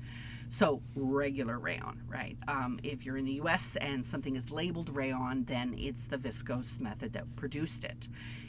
So 0.51 0.81
regular 0.95 1.59
rayon, 1.59 2.01
right? 2.07 2.35
Um, 2.47 2.79
if 2.81 3.05
you're 3.05 3.17
in 3.17 3.25
the 3.25 3.33
U.S. 3.33 3.75
and 3.75 4.03
something 4.03 4.35
is 4.35 4.49
labeled 4.49 4.89
rayon, 4.89 5.45
then 5.45 5.75
it's 5.77 6.07
the 6.07 6.17
viscose 6.17 6.79
method 6.79 7.13
that 7.13 7.35
produced 7.35 7.83
it. 7.83 8.07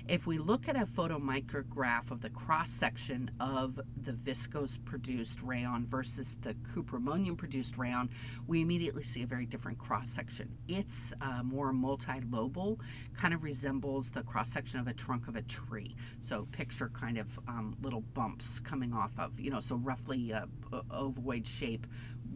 If 0.09 0.27
we 0.27 0.39
look 0.39 0.67
at 0.67 0.77
a 0.77 0.87
photomicrograph 0.87 2.11
of 2.11 2.21
the 2.21 2.31
cross 2.31 2.71
section 2.71 3.31
of 3.39 3.79
the 4.03 4.13
viscose 4.13 4.83
produced 4.85 5.43
rayon 5.43 5.87
versus 5.87 6.37
the 6.41 6.55
cuprammonium 6.55 7.37
produced 7.37 7.79
rayon, 7.79 8.09
we 8.47 8.63
immediately 8.63 9.05
see 9.05 9.23
a 9.23 9.27
very 9.27 9.47
different 9.47 9.79
cross 9.79 10.09
section. 10.09 10.57
It's 10.67 11.13
uh, 11.21 11.43
more 11.45 11.73
multilobal, 11.73 12.81
kind 13.17 13.35
of 13.35 13.45
resembles 13.45 14.11
the 14.11 14.23
cross 14.23 14.51
section 14.51 14.81
of 14.81 14.89
a 14.89 14.95
trunk 14.95 15.29
of 15.29 15.37
a 15.37 15.43
tree. 15.43 15.95
So 16.21 16.49
picture 16.51 16.89
kind 16.89 17.19
of 17.19 17.39
um, 17.47 17.77
little 17.81 18.01
bumps 18.01 18.59
coming 18.59 18.93
off 18.93 19.13
of, 19.19 19.39
you 19.39 19.51
know, 19.51 19.61
so 19.61 19.77
roughly 19.77 20.33
a 20.33 20.49
ovoid 20.91 21.47
shape 21.47 21.87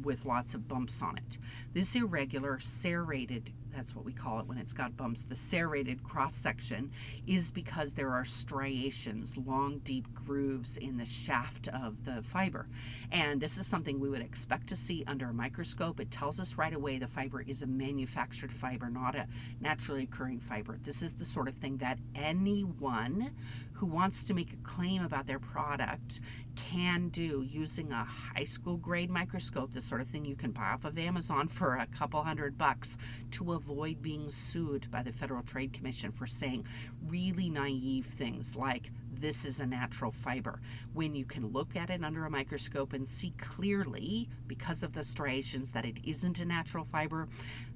with 0.03 0.25
lots 0.25 0.55
of 0.55 0.69
bumps 0.69 1.01
on 1.03 1.17
it. 1.17 1.39
This 1.73 1.95
irregular 1.95 2.59
serrated 2.59 3.53
that's 3.75 3.95
what 3.95 4.05
we 4.05 4.13
call 4.13 4.39
it 4.39 4.47
when 4.47 4.59
it's 4.59 4.73
got 4.73 4.97
bumps, 4.97 5.25
the 5.25 5.35
serrated 5.35 6.03
cross 6.03 6.35
section 6.35 6.93
is 7.27 7.51
because 7.51 7.95
there 7.95 8.11
are 8.11 8.25
striations, 8.25 9.37
long, 9.37 9.81
deep 9.81 10.07
grooves 10.15 10.77
in 10.77 10.97
the 10.97 11.07
shaft 11.07 11.69
of 11.69 12.05
the 12.05 12.23
fiber. 12.23 12.69
And 13.11 13.41
this 13.41 13.59
is 13.59 13.67
something 13.67 13.99
we 13.99 14.09
would 14.09 14.21
expect 14.21 14.69
to 14.69 14.77
see 14.77 15.05
under 15.07 15.31
a 15.31 15.35
microscope. 15.35 15.99
It 15.99 16.11
tells 16.11 16.39
us 16.39 16.57
right 16.57 16.73
away 16.73 16.99
the 16.99 17.09
fiber 17.09 17.43
is 17.43 17.63
a 17.63 17.67
manufactured 17.67 18.53
fiber, 18.53 18.89
not 18.89 19.17
a 19.17 19.27
naturally 19.61 20.05
occurring 20.05 20.41
fiber. 20.41 20.79
This 20.83 21.03
is 21.03 21.15
the 21.15 21.25
sort 21.25 21.49
of 21.49 21.57
thing 21.57 21.79
that 21.79 21.99
anyone 22.15 23.33
who 23.73 23.87
wants 23.87 24.23
to 24.25 24.35
make 24.35 24.53
a 24.53 24.57
claim 24.57 25.05
about 25.05 25.27
their 25.27 25.41
product 25.41 26.21
can 26.57 27.09
do 27.09 27.43
using 27.43 27.93
a 27.93 28.05
high 28.05 28.45
school 28.45 28.77
grade 28.77 29.11
microscope, 29.11 29.73
the 29.73 29.83
sort 29.83 30.01
of 30.01 30.09
thing 30.09 30.25
you 30.25 30.37
can 30.37 30.53
buy 30.53 30.71
off 30.73 30.85
of 30.85 30.99
Amazon 30.99 31.49
for 31.49 31.77
a 31.77 31.87
couple 31.87 32.23
hundred 32.23 32.57
bucks 32.59 32.97
to 33.33 33.53
avoid 33.53 34.03
being 34.03 34.31
sued 34.31 34.91
by 34.91 35.03
the 35.03 35.13
Federal 35.13 35.43
Trade 35.43 35.73
Commission 35.73 36.13
for 36.13 36.27
saying 36.27 36.67
really 37.07 37.51
naive 37.51 38.07
things 38.07 38.57
like 38.57 38.91
this 39.21 39.45
is 39.45 39.61
a 39.61 39.67
natural 39.67 40.11
fiber. 40.11 40.61
When 40.93 41.15
you 41.15 41.25
can 41.25 41.49
look 41.53 41.77
at 41.77 41.91
it 41.91 42.05
under 42.05 42.27
a 42.27 42.31
microscope 42.31 42.93
and 42.93 43.07
see 43.07 43.33
clearly, 43.39 44.29
because 44.47 44.83
of 44.83 44.93
the 44.93 45.05
striations, 45.05 45.71
that 45.71 45.85
it 45.85 45.97
isn't 46.05 46.41
a 46.41 46.45
natural 46.45 46.85
fiber, 46.85 47.29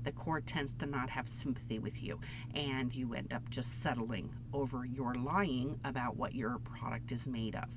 the 0.03 0.13
court 0.13 0.47
tends 0.47 0.75
to 0.75 0.87
not 0.87 1.11
have 1.11 1.29
sympathy 1.29 1.79
with 1.79 2.03
you. 2.03 2.21
And 2.55 2.95
you 2.95 3.15
end 3.15 3.33
up 3.33 3.49
just 3.51 3.83
settling 3.83 4.31
over 4.53 4.85
your 4.85 5.15
lying 5.15 5.79
about 5.85 6.17
what 6.17 6.35
your 6.35 6.59
product 6.59 7.13
is 7.13 7.27
made 7.27 7.57
of. 7.57 7.69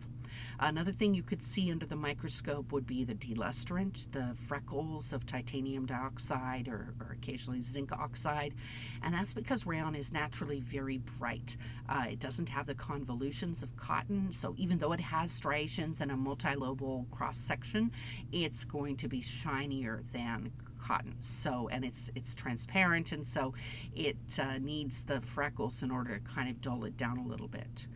Another 0.60 0.92
thing 0.92 1.14
you 1.14 1.24
could 1.24 1.42
see 1.42 1.72
under 1.72 1.86
the 1.86 1.96
microscope 1.96 2.72
would 2.72 2.86
be 2.86 3.04
the 3.04 3.14
delustrant, 3.14 4.08
the 4.12 4.36
freckles 4.36 5.14
of 5.14 5.26
titanium 5.26 5.86
dioxide 5.86 6.68
or, 6.68 6.94
or 7.00 7.12
occasionally 7.14 7.62
zinc 7.62 7.92
oxide. 7.92 8.54
And 9.02 9.14
that's 9.14 9.34
because 9.34 9.66
rayon 9.66 9.96
is 9.96 10.12
naturally 10.12 10.60
very 10.60 11.00
bright. 11.00 11.58
Uh, 11.90 12.06
it 12.12 12.20
doesn't 12.20 12.50
have 12.50 12.68
the 12.68 12.76
convolutions 12.76 13.64
of 13.64 13.76
cotton, 13.78 14.32
so 14.34 14.54
even 14.58 14.78
though 14.78 14.94
it 14.94 15.00
has 15.00 15.32
striations 15.32 16.02
and 16.02 16.12
a 16.12 16.16
multilobal 16.16 17.10
cross 17.12 17.38
section, 17.38 17.92
it's 18.32 18.66
going 18.66 18.98
to 18.98 19.08
be 19.08 19.22
shinier 19.22 20.04
than 20.14 20.52
cotton. 20.82 21.16
So, 21.22 21.70
and 21.72 21.86
it's 21.86 22.10
it's 22.16 22.36
transparent, 22.36 23.12
and 23.12 23.26
so 23.26 23.54
it 23.96 24.18
uh, 24.40 24.58
needs 24.58 25.04
the 25.04 25.22
freckles 25.22 25.84
in 25.84 25.92
order 25.92 26.18
to 26.18 26.34
kind 26.34 26.50
of 26.50 26.62
dull 26.62 26.86
it 26.86 26.98
down 26.98 27.18
a 27.18 27.28
little 27.28 27.48
bit. 27.48 27.88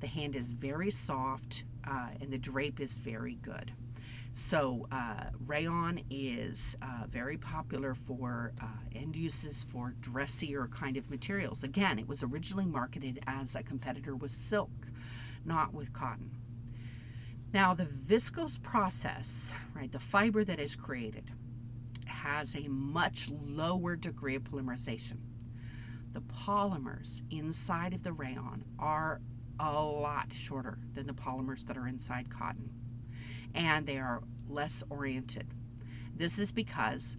The 0.00 0.06
hand 0.08 0.34
is 0.34 0.52
very 0.52 0.90
soft, 0.90 1.64
uh, 1.86 2.08
and 2.20 2.32
the 2.32 2.38
drape 2.38 2.80
is 2.80 2.96
very 2.98 3.34
good. 3.34 3.72
So, 4.34 4.86
uh, 4.90 5.26
rayon 5.46 6.00
is 6.08 6.74
uh, 6.80 7.04
very 7.06 7.36
popular 7.36 7.94
for 7.94 8.54
uh, 8.62 8.66
end 8.94 9.14
uses 9.14 9.62
for 9.62 9.94
dressier 10.00 10.68
kind 10.68 10.96
of 10.96 11.10
materials. 11.10 11.62
Again, 11.62 11.98
it 11.98 12.08
was 12.08 12.22
originally 12.22 12.64
marketed 12.64 13.20
as 13.26 13.54
a 13.54 13.62
competitor 13.62 14.16
with 14.16 14.30
silk, 14.30 14.70
not 15.44 15.74
with 15.74 15.92
cotton. 15.92 16.30
Now, 17.52 17.74
the 17.74 17.84
viscose 17.84 18.60
process, 18.60 19.52
right, 19.74 19.92
the 19.92 19.98
fiber 19.98 20.44
that 20.44 20.58
is 20.58 20.76
created, 20.76 21.30
has 22.06 22.54
a 22.54 22.68
much 22.68 23.28
lower 23.30 23.96
degree 23.96 24.34
of 24.34 24.44
polymerization. 24.44 25.18
The 26.14 26.22
polymers 26.22 27.20
inside 27.30 27.92
of 27.92 28.02
the 28.02 28.12
rayon 28.12 28.64
are 28.78 29.20
a 29.58 29.72
lot 29.72 30.32
shorter 30.32 30.78
than 30.94 31.06
the 31.06 31.12
polymers 31.12 31.66
that 31.66 31.76
are 31.76 31.86
inside 31.86 32.30
cotton, 32.30 32.70
and 33.54 33.86
they 33.86 33.98
are 33.98 34.22
less 34.48 34.82
oriented. 34.90 35.46
This 36.14 36.38
is 36.38 36.52
because 36.52 37.16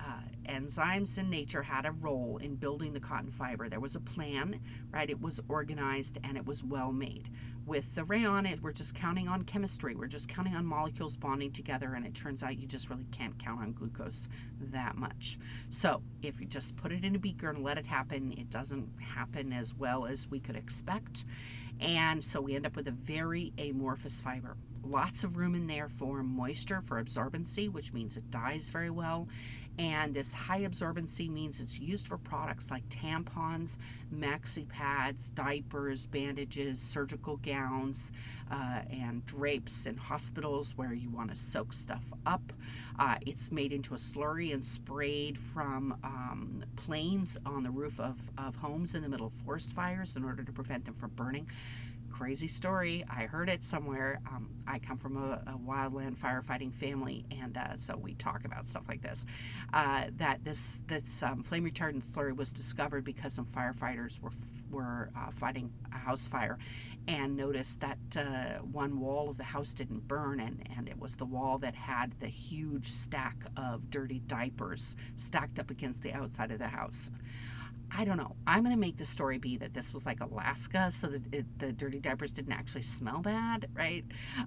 uh, 0.00 0.20
enzymes 0.48 1.18
in 1.18 1.28
nature 1.28 1.62
had 1.62 1.84
a 1.84 1.92
role 1.92 2.38
in 2.38 2.54
building 2.54 2.92
the 2.92 3.00
cotton 3.00 3.30
fiber. 3.30 3.68
There 3.68 3.80
was 3.80 3.96
a 3.96 4.00
plan, 4.00 4.60
right? 4.90 5.10
It 5.10 5.20
was 5.20 5.40
organized 5.48 6.18
and 6.24 6.36
it 6.36 6.46
was 6.46 6.64
well 6.64 6.92
made. 6.92 7.28
With 7.66 7.94
the 7.94 8.04
rayon, 8.04 8.46
it, 8.46 8.62
we're 8.62 8.72
just 8.72 8.94
counting 8.94 9.28
on 9.28 9.42
chemistry. 9.42 9.94
We're 9.94 10.06
just 10.06 10.26
counting 10.26 10.54
on 10.54 10.64
molecules 10.64 11.18
bonding 11.18 11.52
together, 11.52 11.92
and 11.92 12.06
it 12.06 12.14
turns 12.14 12.42
out 12.42 12.56
you 12.56 12.66
just 12.66 12.88
really 12.88 13.04
can't 13.12 13.38
count 13.38 13.60
on 13.60 13.72
glucose 13.72 14.26
that 14.58 14.96
much. 14.96 15.38
So, 15.68 16.00
if 16.22 16.40
you 16.40 16.46
just 16.46 16.76
put 16.76 16.92
it 16.92 17.04
in 17.04 17.14
a 17.14 17.18
beaker 17.18 17.50
and 17.50 17.62
let 17.62 17.76
it 17.76 17.84
happen, 17.84 18.32
it 18.38 18.48
doesn't 18.48 18.88
happen 19.14 19.52
as 19.52 19.74
well 19.74 20.06
as 20.06 20.28
we 20.28 20.40
could 20.40 20.56
expect. 20.56 21.26
And 21.80 22.24
so 22.24 22.40
we 22.40 22.56
end 22.56 22.66
up 22.66 22.76
with 22.76 22.88
a 22.88 22.92
very 22.92 23.52
amorphous 23.58 24.20
fiber. 24.20 24.56
Lots 24.88 25.22
of 25.22 25.36
room 25.36 25.54
in 25.54 25.66
there 25.66 25.88
for 25.88 26.22
moisture, 26.22 26.80
for 26.80 27.02
absorbency, 27.02 27.70
which 27.70 27.92
means 27.92 28.16
it 28.16 28.30
dyes 28.30 28.70
very 28.70 28.88
well. 28.88 29.28
And 29.78 30.12
this 30.14 30.32
high 30.32 30.62
absorbency 30.62 31.30
means 31.30 31.60
it's 31.60 31.78
used 31.78 32.08
for 32.08 32.16
products 32.18 32.70
like 32.70 32.88
tampons, 32.88 33.76
maxi 34.12 34.68
pads, 34.68 35.30
diapers, 35.30 36.06
bandages, 36.06 36.80
surgical 36.80 37.36
gowns, 37.36 38.10
uh, 38.50 38.80
and 38.90 39.24
drapes 39.24 39.86
in 39.86 39.96
hospitals 39.96 40.72
where 40.76 40.92
you 40.92 41.10
want 41.10 41.30
to 41.30 41.36
soak 41.36 41.72
stuff 41.72 42.02
up. 42.26 42.52
Uh, 42.98 43.16
it's 43.24 43.52
made 43.52 43.72
into 43.72 43.94
a 43.94 43.98
slurry 43.98 44.52
and 44.52 44.64
sprayed 44.64 45.38
from 45.38 45.96
um, 46.02 46.64
planes 46.74 47.36
on 47.46 47.62
the 47.62 47.70
roof 47.70 48.00
of, 48.00 48.16
of 48.36 48.56
homes 48.56 48.96
in 48.96 49.02
the 49.02 49.08
middle 49.08 49.26
of 49.26 49.32
forest 49.32 49.70
fires 49.72 50.16
in 50.16 50.24
order 50.24 50.42
to 50.42 50.50
prevent 50.50 50.86
them 50.86 50.94
from 50.94 51.10
burning 51.10 51.46
crazy 52.18 52.48
story. 52.48 53.04
I 53.08 53.22
heard 53.26 53.48
it 53.48 53.62
somewhere. 53.62 54.20
Um, 54.26 54.48
I 54.66 54.80
come 54.80 54.98
from 54.98 55.16
a, 55.16 55.40
a 55.46 55.56
wildland 55.56 56.18
firefighting 56.18 56.74
family, 56.74 57.24
and 57.30 57.56
uh, 57.56 57.76
so 57.76 57.96
we 57.96 58.14
talk 58.14 58.44
about 58.44 58.66
stuff 58.66 58.82
like 58.88 59.02
this. 59.02 59.24
Uh, 59.72 60.06
that 60.16 60.44
this 60.44 60.82
this 60.88 61.22
um, 61.22 61.44
flame 61.44 61.64
retardant 61.64 62.02
slurry 62.02 62.36
was 62.36 62.50
discovered 62.50 63.04
because 63.04 63.34
some 63.34 63.46
firefighters 63.46 64.20
were 64.20 64.32
were 64.68 65.10
uh, 65.16 65.30
fighting 65.30 65.70
a 65.94 65.98
house 65.98 66.26
fire, 66.26 66.58
and 67.06 67.36
noticed 67.36 67.80
that 67.80 67.98
uh, 68.16 68.62
one 68.64 68.98
wall 68.98 69.30
of 69.30 69.38
the 69.38 69.44
house 69.44 69.72
didn't 69.72 70.08
burn, 70.08 70.40
and 70.40 70.68
and 70.76 70.88
it 70.88 70.98
was 70.98 71.14
the 71.14 71.24
wall 71.24 71.56
that 71.58 71.76
had 71.76 72.18
the 72.18 72.26
huge 72.26 72.90
stack 72.90 73.44
of 73.56 73.90
dirty 73.90 74.18
diapers 74.26 74.96
stacked 75.14 75.60
up 75.60 75.70
against 75.70 76.02
the 76.02 76.12
outside 76.12 76.50
of 76.50 76.58
the 76.58 76.68
house. 76.68 77.10
I 77.90 78.04
don't 78.04 78.16
know. 78.16 78.36
I'm 78.46 78.62
going 78.62 78.74
to 78.74 78.80
make 78.80 78.96
the 78.98 79.04
story 79.04 79.38
be 79.38 79.56
that 79.58 79.72
this 79.72 79.92
was 79.92 80.04
like 80.04 80.20
Alaska, 80.20 80.90
so 80.90 81.06
that 81.08 81.22
it, 81.32 81.58
the 81.58 81.72
dirty 81.72 81.98
diapers 81.98 82.32
didn't 82.32 82.52
actually 82.52 82.82
smell 82.82 83.20
bad, 83.20 83.68
right? 83.74 84.04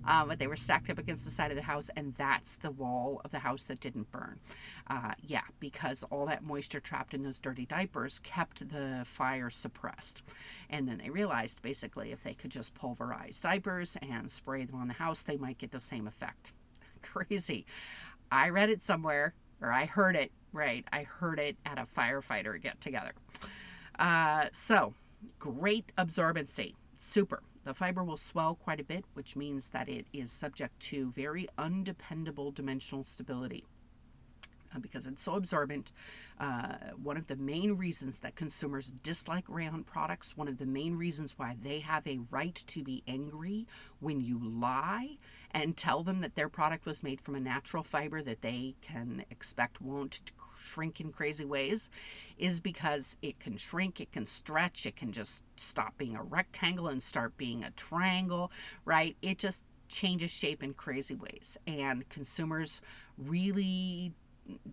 Um, 0.07 0.27
but 0.27 0.39
they 0.39 0.47
were 0.47 0.55
stacked 0.55 0.89
up 0.89 0.99
against 0.99 1.25
the 1.25 1.31
side 1.31 1.51
of 1.51 1.57
the 1.57 1.63
house, 1.63 1.89
and 1.95 2.13
that's 2.15 2.55
the 2.57 2.71
wall 2.71 3.19
of 3.25 3.31
the 3.31 3.39
house 3.39 3.65
that 3.65 3.79
didn't 3.79 4.11
burn. 4.11 4.39
Uh, 4.87 5.13
yeah, 5.21 5.41
because 5.59 6.03
all 6.09 6.25
that 6.27 6.43
moisture 6.43 6.79
trapped 6.79 7.13
in 7.13 7.23
those 7.23 7.39
dirty 7.39 7.65
diapers 7.65 8.19
kept 8.19 8.69
the 8.69 9.01
fire 9.05 9.49
suppressed. 9.49 10.21
And 10.69 10.87
then 10.87 10.99
they 10.99 11.09
realized 11.09 11.61
basically 11.61 12.11
if 12.11 12.23
they 12.23 12.33
could 12.33 12.51
just 12.51 12.73
pulverize 12.75 13.41
diapers 13.41 13.97
and 14.01 14.31
spray 14.31 14.65
them 14.65 14.75
on 14.75 14.87
the 14.87 14.93
house, 14.93 15.23
they 15.23 15.37
might 15.37 15.57
get 15.57 15.71
the 15.71 15.79
same 15.79 16.07
effect. 16.07 16.53
Crazy. 17.01 17.65
I 18.31 18.49
read 18.49 18.69
it 18.69 18.81
somewhere, 18.81 19.33
or 19.61 19.71
I 19.71 19.85
heard 19.85 20.15
it 20.15 20.31
right? 20.53 20.85
I 20.91 21.03
heard 21.03 21.39
it 21.39 21.57
at 21.65 21.77
a 21.77 21.85
firefighter 21.85 22.61
get 22.61 22.79
together. 22.81 23.11
Uh, 23.97 24.47
so, 24.51 24.93
great 25.39 25.91
absorbency. 25.97 26.75
Super. 26.97 27.41
The 27.63 27.73
fiber 27.73 28.03
will 28.03 28.17
swell 28.17 28.55
quite 28.55 28.79
a 28.79 28.83
bit, 28.83 29.05
which 29.13 29.35
means 29.35 29.69
that 29.69 29.87
it 29.87 30.07
is 30.13 30.31
subject 30.31 30.79
to 30.79 31.11
very 31.11 31.47
undependable 31.57 32.51
dimensional 32.51 33.03
stability. 33.03 33.65
Uh, 34.73 34.79
because 34.79 35.07
it's 35.07 35.23
so 35.23 35.35
absorbent. 35.35 35.91
Uh, 36.39 36.75
one 37.01 37.17
of 37.17 37.27
the 37.27 37.35
main 37.35 37.73
reasons 37.73 38.21
that 38.21 38.35
consumers 38.35 38.93
dislike 39.03 39.43
rayon 39.47 39.83
products, 39.83 40.37
one 40.37 40.47
of 40.47 40.57
the 40.57 40.65
main 40.65 40.95
reasons 40.95 41.33
why 41.37 41.55
they 41.61 41.79
have 41.79 42.07
a 42.07 42.19
right 42.31 42.55
to 42.67 42.83
be 42.83 43.03
angry 43.07 43.67
when 43.99 44.21
you 44.21 44.39
lie 44.41 45.17
and 45.53 45.75
tell 45.75 46.03
them 46.03 46.21
that 46.21 46.35
their 46.35 46.47
product 46.47 46.85
was 46.85 47.03
made 47.03 47.19
from 47.19 47.35
a 47.35 47.39
natural 47.39 47.83
fiber 47.83 48.21
that 48.21 48.41
they 48.41 48.75
can 48.81 49.25
expect 49.29 49.81
won't 49.81 50.21
shrink 50.59 51.01
in 51.01 51.11
crazy 51.11 51.45
ways 51.45 51.89
is 52.37 52.59
because 52.59 53.17
it 53.21 53.39
can 53.39 53.57
shrink, 53.57 53.99
it 53.99 54.11
can 54.11 54.25
stretch, 54.25 54.85
it 54.85 54.95
can 54.95 55.11
just 55.11 55.43
stop 55.57 55.97
being 55.97 56.15
a 56.15 56.23
rectangle 56.23 56.87
and 56.87 57.03
start 57.03 57.37
being 57.37 57.63
a 57.63 57.71
triangle, 57.71 58.51
right? 58.85 59.15
It 59.21 59.37
just 59.37 59.65
changes 59.89 60.31
shape 60.31 60.63
in 60.63 60.73
crazy 60.73 61.15
ways. 61.15 61.57
And 61.67 62.07
consumers 62.09 62.81
really 63.17 64.13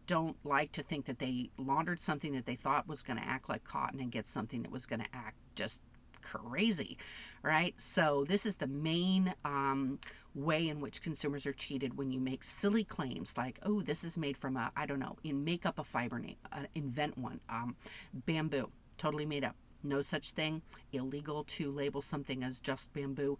don't 0.06 0.36
like 0.44 0.72
to 0.72 0.82
think 0.82 1.06
that 1.06 1.18
they 1.18 1.50
laundered 1.58 2.00
something 2.00 2.32
that 2.34 2.46
they 2.46 2.54
thought 2.54 2.88
was 2.88 3.02
going 3.02 3.18
to 3.18 3.26
act 3.26 3.48
like 3.48 3.64
cotton 3.64 4.00
and 4.00 4.10
get 4.10 4.26
something 4.26 4.62
that 4.62 4.70
was 4.72 4.86
going 4.86 5.00
to 5.00 5.08
act 5.12 5.36
just 5.54 5.82
crazy, 6.22 6.98
right? 7.42 7.74
So, 7.78 8.24
this 8.26 8.46
is 8.46 8.56
the 8.56 8.66
main 8.66 9.34
um, 9.44 9.98
way 10.34 10.68
in 10.68 10.80
which 10.80 11.02
consumers 11.02 11.46
are 11.46 11.52
cheated 11.52 11.96
when 11.96 12.10
you 12.10 12.20
make 12.20 12.44
silly 12.44 12.84
claims 12.84 13.34
like, 13.36 13.58
oh, 13.62 13.80
this 13.80 14.04
is 14.04 14.18
made 14.18 14.36
from 14.36 14.56
a, 14.56 14.70
I 14.76 14.86
don't 14.86 14.98
know, 14.98 15.16
in 15.24 15.44
make 15.44 15.66
up 15.66 15.78
a 15.78 15.84
fiber 15.84 16.18
name, 16.18 16.36
uh, 16.52 16.64
invent 16.74 17.18
one, 17.18 17.40
um, 17.48 17.76
bamboo, 18.12 18.70
totally 18.96 19.26
made 19.26 19.44
up. 19.44 19.56
No 19.82 20.02
such 20.02 20.32
thing, 20.32 20.62
illegal 20.92 21.44
to 21.44 21.70
label 21.70 22.00
something 22.00 22.42
as 22.42 22.60
just 22.60 22.92
bamboo. 22.92 23.38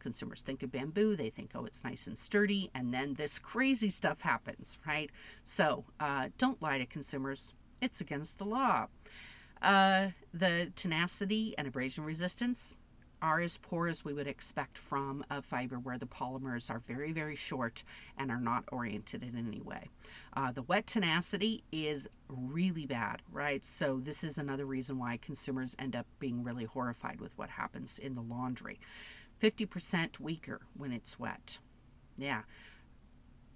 Consumers 0.00 0.40
think 0.40 0.62
of 0.62 0.72
bamboo, 0.72 1.14
they 1.14 1.30
think, 1.30 1.52
oh, 1.54 1.64
it's 1.64 1.84
nice 1.84 2.06
and 2.06 2.18
sturdy, 2.18 2.70
and 2.74 2.92
then 2.92 3.14
this 3.14 3.38
crazy 3.38 3.90
stuff 3.90 4.22
happens, 4.22 4.78
right? 4.86 5.10
So 5.44 5.84
uh, 6.00 6.30
don't 6.38 6.60
lie 6.60 6.78
to 6.78 6.86
consumers, 6.86 7.54
it's 7.80 8.00
against 8.00 8.38
the 8.38 8.44
law. 8.44 8.88
Uh, 9.62 10.08
the 10.32 10.72
tenacity 10.74 11.54
and 11.58 11.68
abrasion 11.68 12.04
resistance 12.04 12.74
are 13.22 13.40
as 13.40 13.58
poor 13.58 13.86
as 13.86 14.04
we 14.04 14.12
would 14.12 14.26
expect 14.26 14.78
from 14.78 15.24
a 15.30 15.42
fiber 15.42 15.78
where 15.78 15.98
the 15.98 16.06
polymers 16.06 16.70
are 16.70 16.82
very, 16.86 17.12
very 17.12 17.36
short 17.36 17.84
and 18.16 18.30
are 18.30 18.40
not 18.40 18.64
oriented 18.72 19.22
in 19.22 19.36
any 19.36 19.60
way. 19.60 19.90
Uh, 20.34 20.52
the 20.52 20.62
wet 20.62 20.86
tenacity 20.86 21.62
is 21.70 22.08
really 22.28 22.86
bad, 22.86 23.22
right? 23.30 23.64
So, 23.64 24.00
this 24.02 24.24
is 24.24 24.38
another 24.38 24.64
reason 24.64 24.98
why 24.98 25.18
consumers 25.18 25.76
end 25.78 25.94
up 25.94 26.06
being 26.18 26.42
really 26.42 26.64
horrified 26.64 27.20
with 27.20 27.36
what 27.36 27.50
happens 27.50 27.98
in 27.98 28.14
the 28.14 28.22
laundry. 28.22 28.80
50% 29.40 30.20
weaker 30.20 30.60
when 30.76 30.92
it's 30.92 31.18
wet. 31.18 31.58
Yeah. 32.16 32.42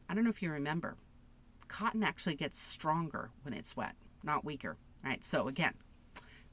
I 0.09 0.15
don't 0.15 0.25
know 0.25 0.31
if 0.31 0.43
you 0.43 0.51
remember, 0.51 0.97
cotton 1.69 2.03
actually 2.03 2.37
gets 2.37 2.61
stronger 2.61 3.31
when 3.43 3.55
it's 3.55 3.77
wet, 3.77 3.95
not 4.23 4.45
weaker. 4.45 4.77
Right? 5.05 5.25
So 5.25 5.49
again, 5.49 5.75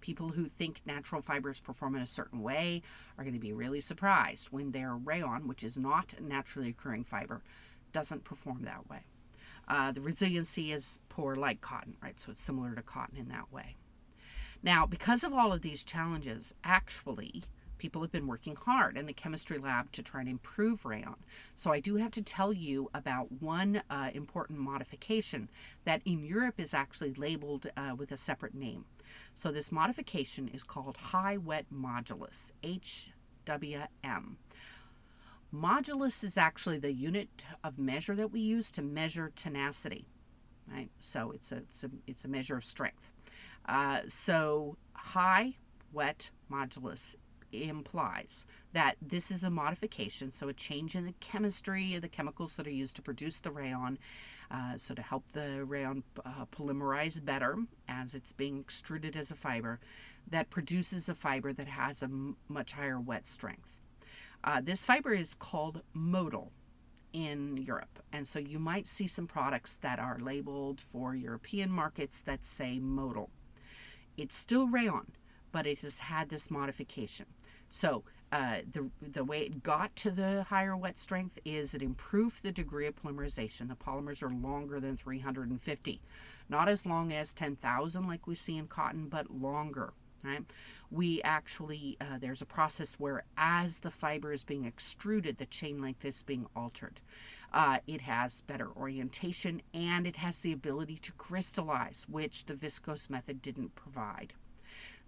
people 0.01 0.29
who 0.29 0.47
think 0.47 0.81
natural 0.85 1.21
fibers 1.21 1.59
perform 1.59 1.95
in 1.95 2.01
a 2.01 2.07
certain 2.07 2.41
way 2.41 2.81
are 3.17 3.23
going 3.23 3.33
to 3.33 3.39
be 3.39 3.53
really 3.53 3.81
surprised 3.81 4.47
when 4.47 4.71
their 4.71 4.95
rayon, 4.95 5.47
which 5.47 5.63
is 5.63 5.77
not 5.77 6.13
a 6.17 6.23
naturally 6.23 6.69
occurring 6.69 7.03
fiber, 7.03 7.41
doesn't 7.93 8.23
perform 8.23 8.63
that 8.63 8.89
way. 8.89 9.05
Uh, 9.67 9.91
the 9.91 10.01
resiliency 10.01 10.71
is 10.71 10.99
poor 11.07 11.35
like 11.35 11.61
cotton, 11.61 11.95
right? 12.01 12.19
So 12.19 12.31
it's 12.31 12.41
similar 12.41 12.75
to 12.75 12.81
cotton 12.81 13.17
in 13.17 13.29
that 13.29 13.51
way. 13.53 13.75
Now, 14.63 14.85
because 14.85 15.23
of 15.23 15.33
all 15.33 15.53
of 15.53 15.61
these 15.61 15.83
challenges, 15.83 16.53
actually, 16.63 17.43
people 17.81 18.03
have 18.03 18.11
been 18.11 18.27
working 18.27 18.55
hard 18.55 18.95
in 18.95 19.07
the 19.07 19.13
chemistry 19.13 19.57
lab 19.57 19.91
to 19.91 20.03
try 20.03 20.19
and 20.19 20.29
improve 20.29 20.85
rayon. 20.85 21.15
So 21.55 21.71
I 21.71 21.79
do 21.79 21.95
have 21.95 22.11
to 22.11 22.21
tell 22.21 22.53
you 22.53 22.91
about 22.93 23.31
one 23.41 23.81
uh, 23.89 24.11
important 24.13 24.59
modification 24.59 25.49
that 25.83 26.03
in 26.05 26.23
Europe 26.23 26.59
is 26.59 26.75
actually 26.75 27.15
labeled 27.15 27.71
uh, 27.75 27.95
with 27.97 28.11
a 28.11 28.17
separate 28.17 28.53
name. 28.53 28.85
So 29.33 29.51
this 29.51 29.71
modification 29.71 30.47
is 30.47 30.63
called 30.63 30.95
high 30.97 31.37
wet 31.37 31.65
modulus, 31.73 32.51
HWM. 32.63 34.35
Modulus 35.51 36.23
is 36.23 36.37
actually 36.37 36.77
the 36.77 36.93
unit 36.93 37.29
of 37.63 37.79
measure 37.79 38.15
that 38.15 38.31
we 38.31 38.41
use 38.41 38.71
to 38.73 38.83
measure 38.83 39.31
tenacity. 39.35 40.05
Right? 40.71 40.91
So 40.99 41.31
it's 41.31 41.51
a, 41.51 41.57
it's 41.57 41.83
a, 41.83 41.89
it's 42.05 42.25
a 42.25 42.27
measure 42.27 42.55
of 42.55 42.63
strength. 42.63 43.11
Uh, 43.65 44.01
so 44.07 44.77
high 44.93 45.55
wet 45.91 46.29
modulus 46.49 47.15
implies 47.51 48.45
that 48.73 48.95
this 49.01 49.31
is 49.31 49.43
a 49.43 49.49
modification, 49.49 50.31
so 50.31 50.47
a 50.47 50.53
change 50.53 50.95
in 50.95 51.05
the 51.05 51.13
chemistry 51.19 51.95
of 51.95 52.01
the 52.01 52.07
chemicals 52.07 52.55
that 52.55 52.67
are 52.67 52.71
used 52.71 52.95
to 52.95 53.01
produce 53.01 53.37
the 53.37 53.51
rayon, 53.51 53.97
uh, 54.49 54.77
so 54.77 54.93
to 54.93 55.01
help 55.01 55.27
the 55.33 55.63
rayon 55.63 56.03
uh, 56.25 56.45
polymerize 56.51 57.23
better 57.23 57.57
as 57.87 58.13
it's 58.13 58.33
being 58.33 58.59
extruded 58.59 59.15
as 59.15 59.31
a 59.31 59.35
fiber, 59.35 59.79
that 60.29 60.49
produces 60.49 61.09
a 61.09 61.15
fiber 61.15 61.53
that 61.53 61.67
has 61.67 62.01
a 62.01 62.05
m- 62.05 62.37
much 62.47 62.73
higher 62.73 62.99
wet 62.99 63.27
strength. 63.27 63.81
Uh, 64.43 64.61
this 64.61 64.85
fiber 64.85 65.13
is 65.13 65.33
called 65.33 65.81
modal 65.93 66.51
in 67.13 67.57
Europe, 67.57 67.99
and 68.11 68.27
so 68.27 68.39
you 68.39 68.57
might 68.57 68.87
see 68.87 69.07
some 69.07 69.27
products 69.27 69.75
that 69.77 69.99
are 69.99 70.17
labeled 70.19 70.79
for 70.79 71.13
European 71.13 71.69
markets 71.69 72.21
that 72.21 72.45
say 72.45 72.79
modal. 72.79 73.29
It's 74.17 74.35
still 74.35 74.67
rayon, 74.67 75.11
but 75.51 75.67
it 75.67 75.79
has 75.79 75.99
had 75.99 76.29
this 76.29 76.49
modification. 76.49 77.25
So 77.71 78.03
uh, 78.31 78.57
the 78.71 78.91
the 79.01 79.23
way 79.23 79.41
it 79.41 79.63
got 79.63 79.95
to 79.95 80.11
the 80.11 80.43
higher 80.43 80.75
wet 80.75 80.99
strength 80.99 81.39
is 81.43 81.73
it 81.73 81.81
improved 81.81 82.43
the 82.43 82.51
degree 82.51 82.85
of 82.85 83.01
polymerization. 83.01 83.69
The 83.69 83.75
polymers 83.75 84.21
are 84.21 84.29
longer 84.29 84.79
than 84.79 84.97
350, 84.97 86.01
not 86.49 86.69
as 86.69 86.85
long 86.85 87.11
as 87.11 87.33
10,000 87.33 88.07
like 88.07 88.27
we 88.27 88.35
see 88.35 88.57
in 88.57 88.67
cotton, 88.67 89.07
but 89.07 89.31
longer. 89.31 89.93
Right? 90.23 90.43
We 90.91 91.21
actually 91.23 91.97
uh, 91.99 92.19
there's 92.19 92.41
a 92.41 92.45
process 92.45 92.95
where 92.99 93.23
as 93.37 93.79
the 93.79 93.89
fiber 93.89 94.33
is 94.33 94.43
being 94.43 94.65
extruded, 94.65 95.37
the 95.37 95.45
chain 95.45 95.81
length 95.81 96.05
is 96.05 96.23
being 96.23 96.45
altered. 96.55 96.99
Uh, 97.53 97.79
it 97.87 98.01
has 98.01 98.41
better 98.41 98.69
orientation 98.77 99.61
and 99.73 100.05
it 100.05 100.17
has 100.17 100.39
the 100.39 100.53
ability 100.53 100.97
to 101.03 101.11
crystallize, 101.13 102.05
which 102.09 102.45
the 102.45 102.53
viscose 102.53 103.09
method 103.09 103.41
didn't 103.41 103.75
provide. 103.75 104.33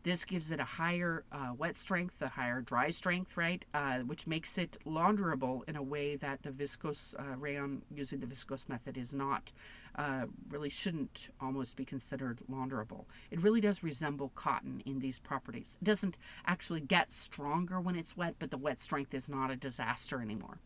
This 0.03 0.25
gives 0.25 0.51
it 0.51 0.59
a 0.59 0.65
higher 0.65 1.23
uh, 1.31 1.53
wet 1.57 1.77
strength, 1.77 2.21
a 2.21 2.27
higher 2.27 2.59
dry 2.59 2.89
strength, 2.89 3.37
right? 3.37 3.63
Uh, 3.73 3.99
which 3.99 4.27
makes 4.27 4.57
it 4.57 4.77
launderable 4.85 5.63
in 5.65 5.77
a 5.77 5.83
way 5.83 6.17
that 6.17 6.43
the 6.43 6.51
viscose 6.51 7.15
uh, 7.17 7.37
rayon 7.37 7.83
using 7.89 8.19
the 8.19 8.27
viscose 8.27 8.67
method 8.67 8.97
is 8.97 9.13
not, 9.13 9.53
uh, 9.95 10.25
really 10.49 10.69
shouldn't 10.69 11.29
almost 11.39 11.77
be 11.77 11.85
considered 11.85 12.39
launderable. 12.49 13.05
It 13.31 13.41
really 13.41 13.61
does 13.61 13.81
resemble 13.81 14.33
cotton 14.35 14.81
in 14.85 14.99
these 14.99 15.19
properties. 15.19 15.77
It 15.81 15.85
doesn't 15.85 16.17
actually 16.45 16.81
get 16.81 17.13
stronger 17.13 17.79
when 17.79 17.95
it's 17.95 18.17
wet, 18.17 18.35
but 18.39 18.51
the 18.51 18.57
wet 18.57 18.81
strength 18.81 19.13
is 19.13 19.29
not 19.29 19.51
a 19.51 19.55
disaster 19.55 20.21
anymore. 20.21 20.59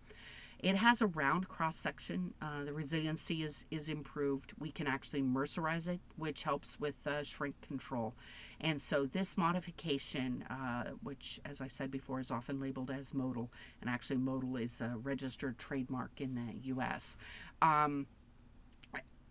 It 0.59 0.75
has 0.75 1.01
a 1.01 1.07
round 1.07 1.47
cross 1.47 1.77
section. 1.77 2.33
Uh, 2.41 2.63
the 2.63 2.73
resiliency 2.73 3.43
is, 3.43 3.65
is 3.69 3.89
improved. 3.89 4.53
We 4.59 4.71
can 4.71 4.87
actually 4.87 5.21
mercerize 5.21 5.87
it, 5.87 5.99
which 6.15 6.43
helps 6.43 6.79
with 6.79 7.05
uh, 7.05 7.23
shrink 7.23 7.61
control. 7.61 8.15
And 8.59 8.81
so, 8.81 9.05
this 9.05 9.37
modification, 9.37 10.43
uh, 10.49 10.91
which, 11.03 11.39
as 11.45 11.61
I 11.61 11.67
said 11.67 11.91
before, 11.91 12.19
is 12.19 12.31
often 12.31 12.59
labeled 12.59 12.89
as 12.89 13.13
modal, 13.13 13.51
and 13.81 13.89
actually, 13.89 14.17
modal 14.17 14.57
is 14.57 14.81
a 14.81 14.95
registered 15.01 15.59
trademark 15.59 16.19
in 16.19 16.33
the 16.33 16.73
US. 16.73 17.17
Um, 17.61 18.07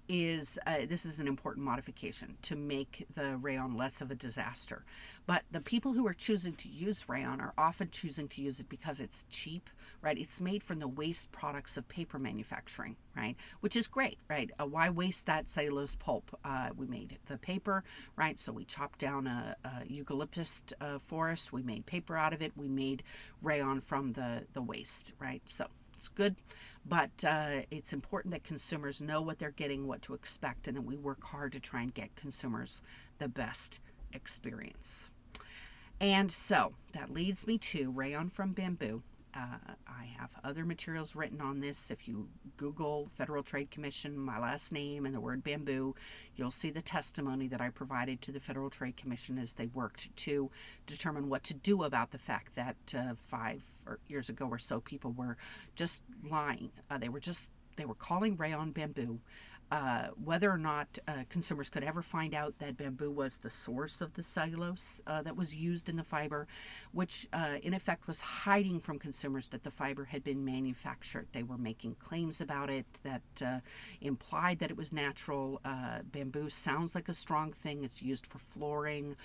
is 0.08 0.58
uh, 0.66 0.86
this 0.88 1.04
is 1.04 1.18
an 1.18 1.26
important 1.26 1.64
modification 1.64 2.36
to 2.42 2.56
make 2.56 3.06
the 3.14 3.36
rayon 3.36 3.76
less 3.76 4.00
of 4.00 4.10
a 4.10 4.14
disaster. 4.14 4.84
But 5.26 5.42
the 5.50 5.60
people 5.60 5.92
who 5.92 6.06
are 6.06 6.14
choosing 6.14 6.54
to 6.54 6.68
use 6.68 7.08
rayon 7.08 7.40
are 7.40 7.52
often 7.58 7.90
choosing 7.90 8.28
to 8.28 8.42
use 8.42 8.60
it 8.60 8.68
because 8.68 9.00
it's 9.00 9.24
cheap, 9.30 9.68
right? 10.02 10.18
It's 10.18 10.40
made 10.40 10.62
from 10.62 10.78
the 10.78 10.88
waste 10.88 11.32
products 11.32 11.76
of 11.76 11.88
paper 11.88 12.18
manufacturing, 12.18 12.96
right? 13.16 13.36
Which 13.60 13.76
is 13.76 13.86
great, 13.86 14.18
right? 14.28 14.50
Uh, 14.58 14.66
why 14.66 14.90
waste 14.90 15.26
that 15.26 15.48
cellulose 15.48 15.94
pulp? 15.96 16.36
Uh, 16.44 16.70
we 16.76 16.86
made 16.86 17.18
the 17.26 17.38
paper, 17.38 17.84
right? 18.16 18.38
So 18.38 18.52
we 18.52 18.64
chopped 18.64 18.98
down 18.98 19.26
a, 19.26 19.56
a 19.64 19.84
eucalyptus 19.86 20.62
uh, 20.80 20.98
forest, 20.98 21.52
we 21.52 21.62
made 21.62 21.86
paper 21.86 22.16
out 22.16 22.32
of 22.32 22.42
it, 22.42 22.52
we 22.56 22.68
made 22.68 23.02
rayon 23.42 23.80
from 23.80 24.12
the 24.12 24.46
the 24.52 24.62
waste, 24.62 25.12
right? 25.18 25.42
So 25.46 25.66
it's 25.94 26.08
good, 26.08 26.36
but 26.84 27.24
uh, 27.26 27.62
it's 27.70 27.92
important 27.92 28.32
that 28.32 28.44
consumers 28.44 29.00
know 29.00 29.22
what 29.22 29.38
they're 29.38 29.50
getting, 29.50 29.86
what 29.86 30.02
to 30.02 30.14
expect, 30.14 30.68
and 30.68 30.76
that 30.76 30.82
we 30.82 30.96
work 30.96 31.24
hard 31.24 31.52
to 31.52 31.60
try 31.60 31.82
and 31.82 31.94
get 31.94 32.14
consumers 32.16 32.82
the 33.18 33.28
best 33.28 33.80
experience. 34.12 35.10
And 36.00 36.30
so 36.30 36.74
that 36.92 37.10
leads 37.10 37.46
me 37.46 37.56
to 37.58 37.90
rayon 37.90 38.28
from 38.28 38.52
bamboo. 38.52 39.02
Uh, 39.36 39.74
I 39.86 40.04
have 40.18 40.30
other 40.44 40.64
materials 40.64 41.14
written 41.14 41.42
on 41.42 41.60
this. 41.60 41.90
If 41.90 42.08
you 42.08 42.28
Google 42.56 43.10
Federal 43.14 43.42
Trade 43.42 43.70
Commission, 43.70 44.16
my 44.18 44.38
last 44.38 44.72
name, 44.72 45.04
and 45.04 45.14
the 45.14 45.20
word 45.20 45.44
bamboo, 45.44 45.94
you'll 46.36 46.50
see 46.50 46.70
the 46.70 46.80
testimony 46.80 47.46
that 47.48 47.60
I 47.60 47.68
provided 47.68 48.22
to 48.22 48.32
the 48.32 48.40
Federal 48.40 48.70
Trade 48.70 48.96
Commission 48.96 49.36
as 49.36 49.54
they 49.54 49.66
worked 49.66 50.14
to 50.16 50.50
determine 50.86 51.28
what 51.28 51.44
to 51.44 51.54
do 51.54 51.82
about 51.84 52.12
the 52.12 52.18
fact 52.18 52.54
that 52.54 52.76
uh, 52.96 53.14
five 53.14 53.62
years 54.08 54.30
ago 54.30 54.46
or 54.46 54.58
so 54.58 54.80
people 54.80 55.12
were 55.12 55.36
just 55.74 56.02
lying. 56.28 56.70
Uh, 56.90 56.96
they 56.96 57.10
were 57.10 57.20
just 57.20 57.50
they 57.76 57.84
were 57.84 57.94
calling 57.94 58.38
rayon 58.38 58.72
bamboo 58.72 59.20
uh, 59.70 60.08
whether 60.22 60.50
or 60.50 60.58
not 60.58 60.98
uh, 61.08 61.24
consumers 61.28 61.68
could 61.68 61.82
ever 61.82 62.00
find 62.00 62.34
out 62.34 62.58
that 62.58 62.76
bamboo 62.76 63.10
was 63.10 63.38
the 63.38 63.50
source 63.50 64.00
of 64.00 64.14
the 64.14 64.22
cellulose 64.22 65.00
uh, 65.06 65.22
that 65.22 65.36
was 65.36 65.54
used 65.54 65.88
in 65.88 65.96
the 65.96 66.04
fiber, 66.04 66.46
which 66.92 67.26
uh, 67.32 67.56
in 67.62 67.74
effect 67.74 68.06
was 68.06 68.20
hiding 68.20 68.78
from 68.78 68.98
consumers 68.98 69.48
that 69.48 69.64
the 69.64 69.70
fiber 69.70 70.04
had 70.04 70.22
been 70.22 70.44
manufactured. 70.44 71.26
They 71.32 71.42
were 71.42 71.58
making 71.58 71.96
claims 71.96 72.40
about 72.40 72.70
it 72.70 72.86
that 73.02 73.22
uh, 73.44 73.60
implied 74.00 74.60
that 74.60 74.70
it 74.70 74.76
was 74.76 74.92
natural. 74.92 75.60
Bamboo 76.12 76.48
sounds 76.48 76.94
like 76.94 77.08
a 77.08 77.14
strong 77.14 77.52
thing, 77.52 77.82
it's 77.82 78.02
used 78.02 78.26
for 78.26 78.38
flooring. 78.38 79.16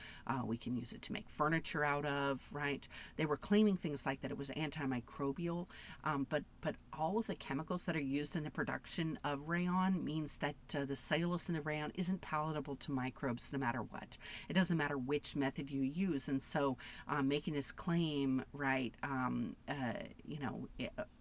we 0.46 0.58
can 0.58 0.76
use 0.76 0.92
it 0.92 1.02
to 1.04 1.14
make 1.14 1.30
furniture 1.30 1.84
out 1.84 2.06
of, 2.06 2.42
right? 2.52 2.88
They 3.16 3.26
were 3.26 3.38
claiming 3.38 3.78
things 3.78 4.06
like 4.06 4.22
that 4.22 4.32
it 4.32 4.38
was 4.38 4.50
antimicrobial, 4.50 5.68
um, 6.04 6.26
but, 6.30 6.44
but 6.62 6.76
all 6.98 7.18
of 7.18 7.28
the 7.28 7.36
chemicals 7.36 7.86
that 7.86 7.96
are 7.96 8.02
used 8.02 8.36
in 8.36 8.44
the 8.44 8.50
production 8.50 9.20
of 9.24 9.48
rayon 9.48 10.04
means 10.04 10.31
that 10.38 10.56
uh, 10.76 10.86
the 10.86 10.96
cellulose 10.96 11.48
in 11.48 11.54
the 11.54 11.62
rayon 11.62 11.92
isn't 11.96 12.22
palatable 12.22 12.76
to 12.78 12.92
microbes 12.92 13.52
no 13.52 13.60
matter 13.60 13.82
what. 13.82 14.18
It 14.50 14.54
doesn't 14.54 14.78
matter 14.78 14.98
which 14.98 15.36
method 15.36 15.70
you 15.70 15.82
use. 15.82 16.28
And 16.28 16.42
so 16.42 16.78
um, 17.08 17.28
making 17.28 17.54
this 17.54 17.72
claim, 17.72 18.44
right, 18.54 18.94
um, 19.04 19.56
uh, 19.68 19.94
you 20.26 20.40
know, 20.40 20.68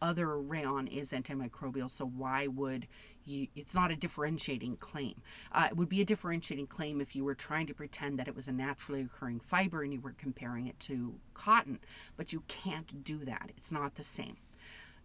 other 0.00 0.38
rayon 0.38 0.86
is 0.86 1.12
antimicrobial, 1.12 1.90
so 1.90 2.04
why 2.06 2.46
would 2.46 2.86
you, 3.24 3.48
it's 3.54 3.74
not 3.74 3.90
a 3.90 3.96
differentiating 3.96 4.76
claim. 4.76 5.22
Uh, 5.52 5.68
it 5.70 5.76
would 5.76 5.88
be 5.88 6.00
a 6.00 6.04
differentiating 6.04 6.66
claim 6.66 7.00
if 7.00 7.14
you 7.14 7.24
were 7.24 7.34
trying 7.34 7.66
to 7.66 7.74
pretend 7.74 8.18
that 8.18 8.28
it 8.28 8.34
was 8.34 8.48
a 8.48 8.52
naturally 8.52 9.02
occurring 9.02 9.40
fiber 9.40 9.82
and 9.82 9.92
you 9.92 10.00
were 10.00 10.14
comparing 10.16 10.66
it 10.66 10.78
to 10.80 11.14
cotton, 11.34 11.78
but 12.16 12.32
you 12.32 12.42
can't 12.48 13.04
do 13.04 13.18
that. 13.24 13.50
It's 13.56 13.70
not 13.70 13.94
the 13.94 14.02
same. 14.02 14.36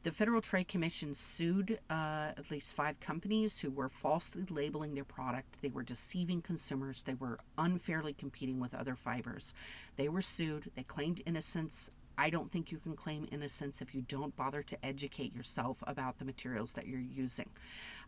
The 0.06 0.12
Federal 0.12 0.39
Trade 0.39 0.68
Commission 0.68 1.15
sued 1.15 1.80
uh, 1.89 2.30
at 2.38 2.52
least 2.52 2.76
five 2.76 3.00
companies 3.00 3.62
who 3.62 3.72
were 3.72 3.89
falsely 3.89 4.44
labeling 4.52 4.94
their 4.94 5.04
product. 5.04 5.63
They 5.63 5.70
were 5.70 5.82
deceiving 5.82 6.44
consumers. 6.44 7.02
They 7.02 7.15
were 7.15 7.39
unfairly 7.58 8.13
competing 8.13 8.60
with 8.60 8.76
other 8.76 8.94
fibers. 8.94 9.56
They 9.96 10.08
were 10.08 10.22
sued. 10.22 10.70
They 10.76 10.84
claimed 10.84 11.24
innocence. 11.26 11.89
I 12.20 12.30
don't 12.30 12.52
think 12.52 12.72
you 12.72 12.78
can 12.78 12.96
claim 12.96 13.28
innocence 13.32 13.82
if 13.82 13.96
you 13.96 14.04
don't 14.04 14.36
bother 14.36 14.62
to 14.62 14.86
educate 14.86 15.36
yourself 15.36 15.84
about 15.88 16.20
the 16.20 16.26
materials 16.26 16.74
that 16.74 16.86
you're 16.86 17.00
using. 17.00 17.50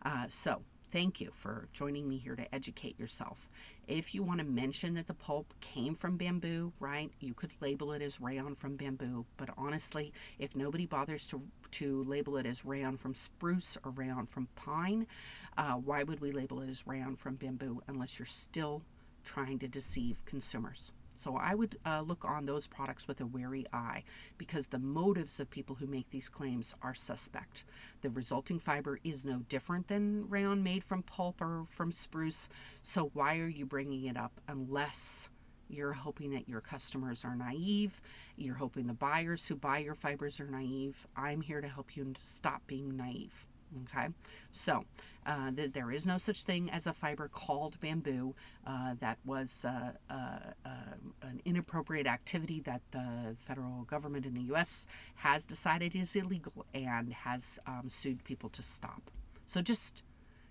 Uh, 0.00 0.26
so, 0.28 0.62
Thank 0.90 1.20
you 1.20 1.30
for 1.34 1.68
joining 1.74 2.08
me 2.08 2.16
here 2.16 2.34
to 2.34 2.54
educate 2.54 2.98
yourself. 2.98 3.46
If 3.86 4.14
you 4.14 4.22
want 4.22 4.38
to 4.40 4.46
mention 4.46 4.94
that 4.94 5.06
the 5.06 5.12
pulp 5.12 5.52
came 5.60 5.94
from 5.94 6.16
bamboo, 6.16 6.72
right, 6.80 7.10
you 7.20 7.34
could 7.34 7.50
label 7.60 7.92
it 7.92 8.00
as 8.00 8.22
rayon 8.22 8.54
from 8.54 8.76
bamboo. 8.76 9.26
But 9.36 9.50
honestly, 9.58 10.14
if 10.38 10.56
nobody 10.56 10.86
bothers 10.86 11.26
to, 11.26 11.42
to 11.72 12.04
label 12.04 12.38
it 12.38 12.46
as 12.46 12.64
rayon 12.64 12.96
from 12.96 13.14
spruce 13.14 13.76
or 13.84 13.90
rayon 13.90 14.24
from 14.24 14.48
pine, 14.56 15.06
uh, 15.58 15.74
why 15.74 16.04
would 16.04 16.20
we 16.20 16.32
label 16.32 16.60
it 16.60 16.70
as 16.70 16.86
rayon 16.86 17.16
from 17.16 17.34
bamboo 17.34 17.82
unless 17.86 18.18
you're 18.18 18.24
still 18.24 18.80
trying 19.24 19.58
to 19.58 19.68
deceive 19.68 20.24
consumers? 20.24 20.92
So 21.18 21.36
I 21.36 21.54
would 21.54 21.78
uh, 21.84 22.02
look 22.06 22.24
on 22.24 22.46
those 22.46 22.68
products 22.68 23.08
with 23.08 23.20
a 23.20 23.26
wary 23.26 23.66
eye 23.72 24.04
because 24.38 24.68
the 24.68 24.78
motives 24.78 25.40
of 25.40 25.50
people 25.50 25.76
who 25.76 25.86
make 25.86 26.10
these 26.10 26.28
claims 26.28 26.74
are 26.80 26.94
suspect. 26.94 27.64
The 28.02 28.10
resulting 28.10 28.60
fiber 28.60 29.00
is 29.02 29.24
no 29.24 29.40
different 29.48 29.88
than 29.88 30.28
rayon 30.28 30.62
made 30.62 30.84
from 30.84 31.02
pulp 31.02 31.40
or 31.40 31.66
from 31.70 31.90
spruce. 31.90 32.48
So 32.82 33.10
why 33.14 33.38
are 33.38 33.48
you 33.48 33.66
bringing 33.66 34.04
it 34.04 34.16
up 34.16 34.40
unless 34.46 35.28
you're 35.68 35.92
hoping 35.92 36.30
that 36.30 36.48
your 36.48 36.60
customers 36.60 37.24
are 37.24 37.36
naive. 37.36 38.00
You're 38.36 38.54
hoping 38.54 38.86
the 38.86 38.94
buyers 38.94 39.46
who 39.46 39.54
buy 39.54 39.78
your 39.78 39.94
fibers 39.94 40.40
are 40.40 40.46
naive. 40.46 41.06
I'm 41.14 41.42
here 41.42 41.60
to 41.60 41.68
help 41.68 41.94
you 41.94 42.14
stop 42.22 42.62
being 42.66 42.96
naive. 42.96 43.46
Okay, 43.82 44.08
so 44.50 44.84
uh, 45.26 45.50
th- 45.50 45.72
there 45.72 45.92
is 45.92 46.06
no 46.06 46.16
such 46.16 46.44
thing 46.44 46.70
as 46.70 46.86
a 46.86 46.92
fiber 46.92 47.28
called 47.28 47.78
bamboo. 47.80 48.34
Uh, 48.66 48.94
that 49.00 49.18
was 49.26 49.64
uh, 49.66 49.92
uh, 50.08 50.14
uh, 50.64 50.68
an 51.22 51.42
inappropriate 51.44 52.06
activity 52.06 52.60
that 52.60 52.80
the 52.92 53.36
federal 53.38 53.84
government 53.84 54.24
in 54.24 54.34
the 54.34 54.40
U.S. 54.42 54.86
has 55.16 55.44
decided 55.44 55.94
is 55.94 56.16
illegal 56.16 56.64
and 56.72 57.12
has 57.12 57.58
um, 57.66 57.90
sued 57.90 58.24
people 58.24 58.48
to 58.50 58.62
stop. 58.62 59.10
So 59.46 59.60
just, 59.60 60.02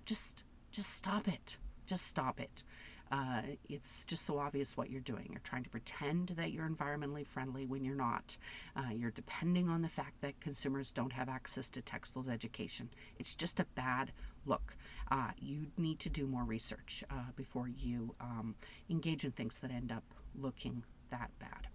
just, 0.06 0.44
just 0.72 0.92
stop 0.96 1.28
it. 1.28 1.58
Just 1.88 2.06
stop 2.06 2.40
it. 2.40 2.64
Uh, 3.12 3.42
it's 3.70 4.06
just 4.06 4.26
so 4.26 4.38
obvious 4.38 4.76
what 4.76 4.90
you're 4.90 5.02
doing. 5.02 5.28
You're 5.32 5.42
trying 5.42 5.64
to 5.64 5.70
pretend 5.70 6.30
that 6.38 6.52
you're 6.52 6.68
environmentally 6.68 7.26
friendly 7.26 7.66
when 7.66 7.84
you're 7.84 7.96
not. 7.96 8.38
Uh, 8.76 8.90
you're 8.94 9.12
depending 9.12 9.70
on 9.70 9.82
the 9.82 9.90
fact 9.90 10.22
that 10.22 10.40
consumers 10.40 10.92
don't 10.92 11.14
have 11.14 11.30
access 11.30 11.70
to 11.72 11.82
textiles 11.82 12.28
education. 12.28 12.90
It's 13.18 13.36
just 13.36 13.60
a 13.60 13.66
bad 13.76 14.12
look. 14.46 14.76
Uh, 15.10 15.32
you 15.40 15.68
need 15.78 16.00
to 16.00 16.10
do 16.10 16.28
more 16.28 16.44
research 16.44 17.04
uh, 17.10 17.32
before 17.36 17.68
you 17.68 18.16
um, 18.20 18.56
engage 18.90 19.24
in 19.24 19.32
things 19.32 19.60
that 19.60 19.72
end 19.72 19.92
up 19.92 20.04
looking 20.36 20.84
that 21.10 21.32
bad. 21.40 21.68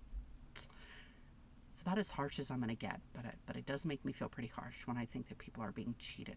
It's 1.73 1.81
about 1.81 1.99
as 1.99 2.11
harsh 2.11 2.39
as 2.39 2.51
I'm 2.51 2.59
going 2.59 2.69
to 2.69 2.75
get, 2.75 3.01
but 3.15 3.25
it, 3.25 3.35
but 3.47 3.57
it 3.57 3.67
does 3.67 3.87
make 3.87 4.05
me 4.05 4.13
feel 4.13 4.29
pretty 4.29 4.53
harsh 4.55 4.87
when 4.87 4.97
I 4.97 5.07
think 5.07 5.29
that 5.29 5.39
people 5.39 5.63
are 5.63 5.73
being 5.73 5.95
cheated. 5.99 6.37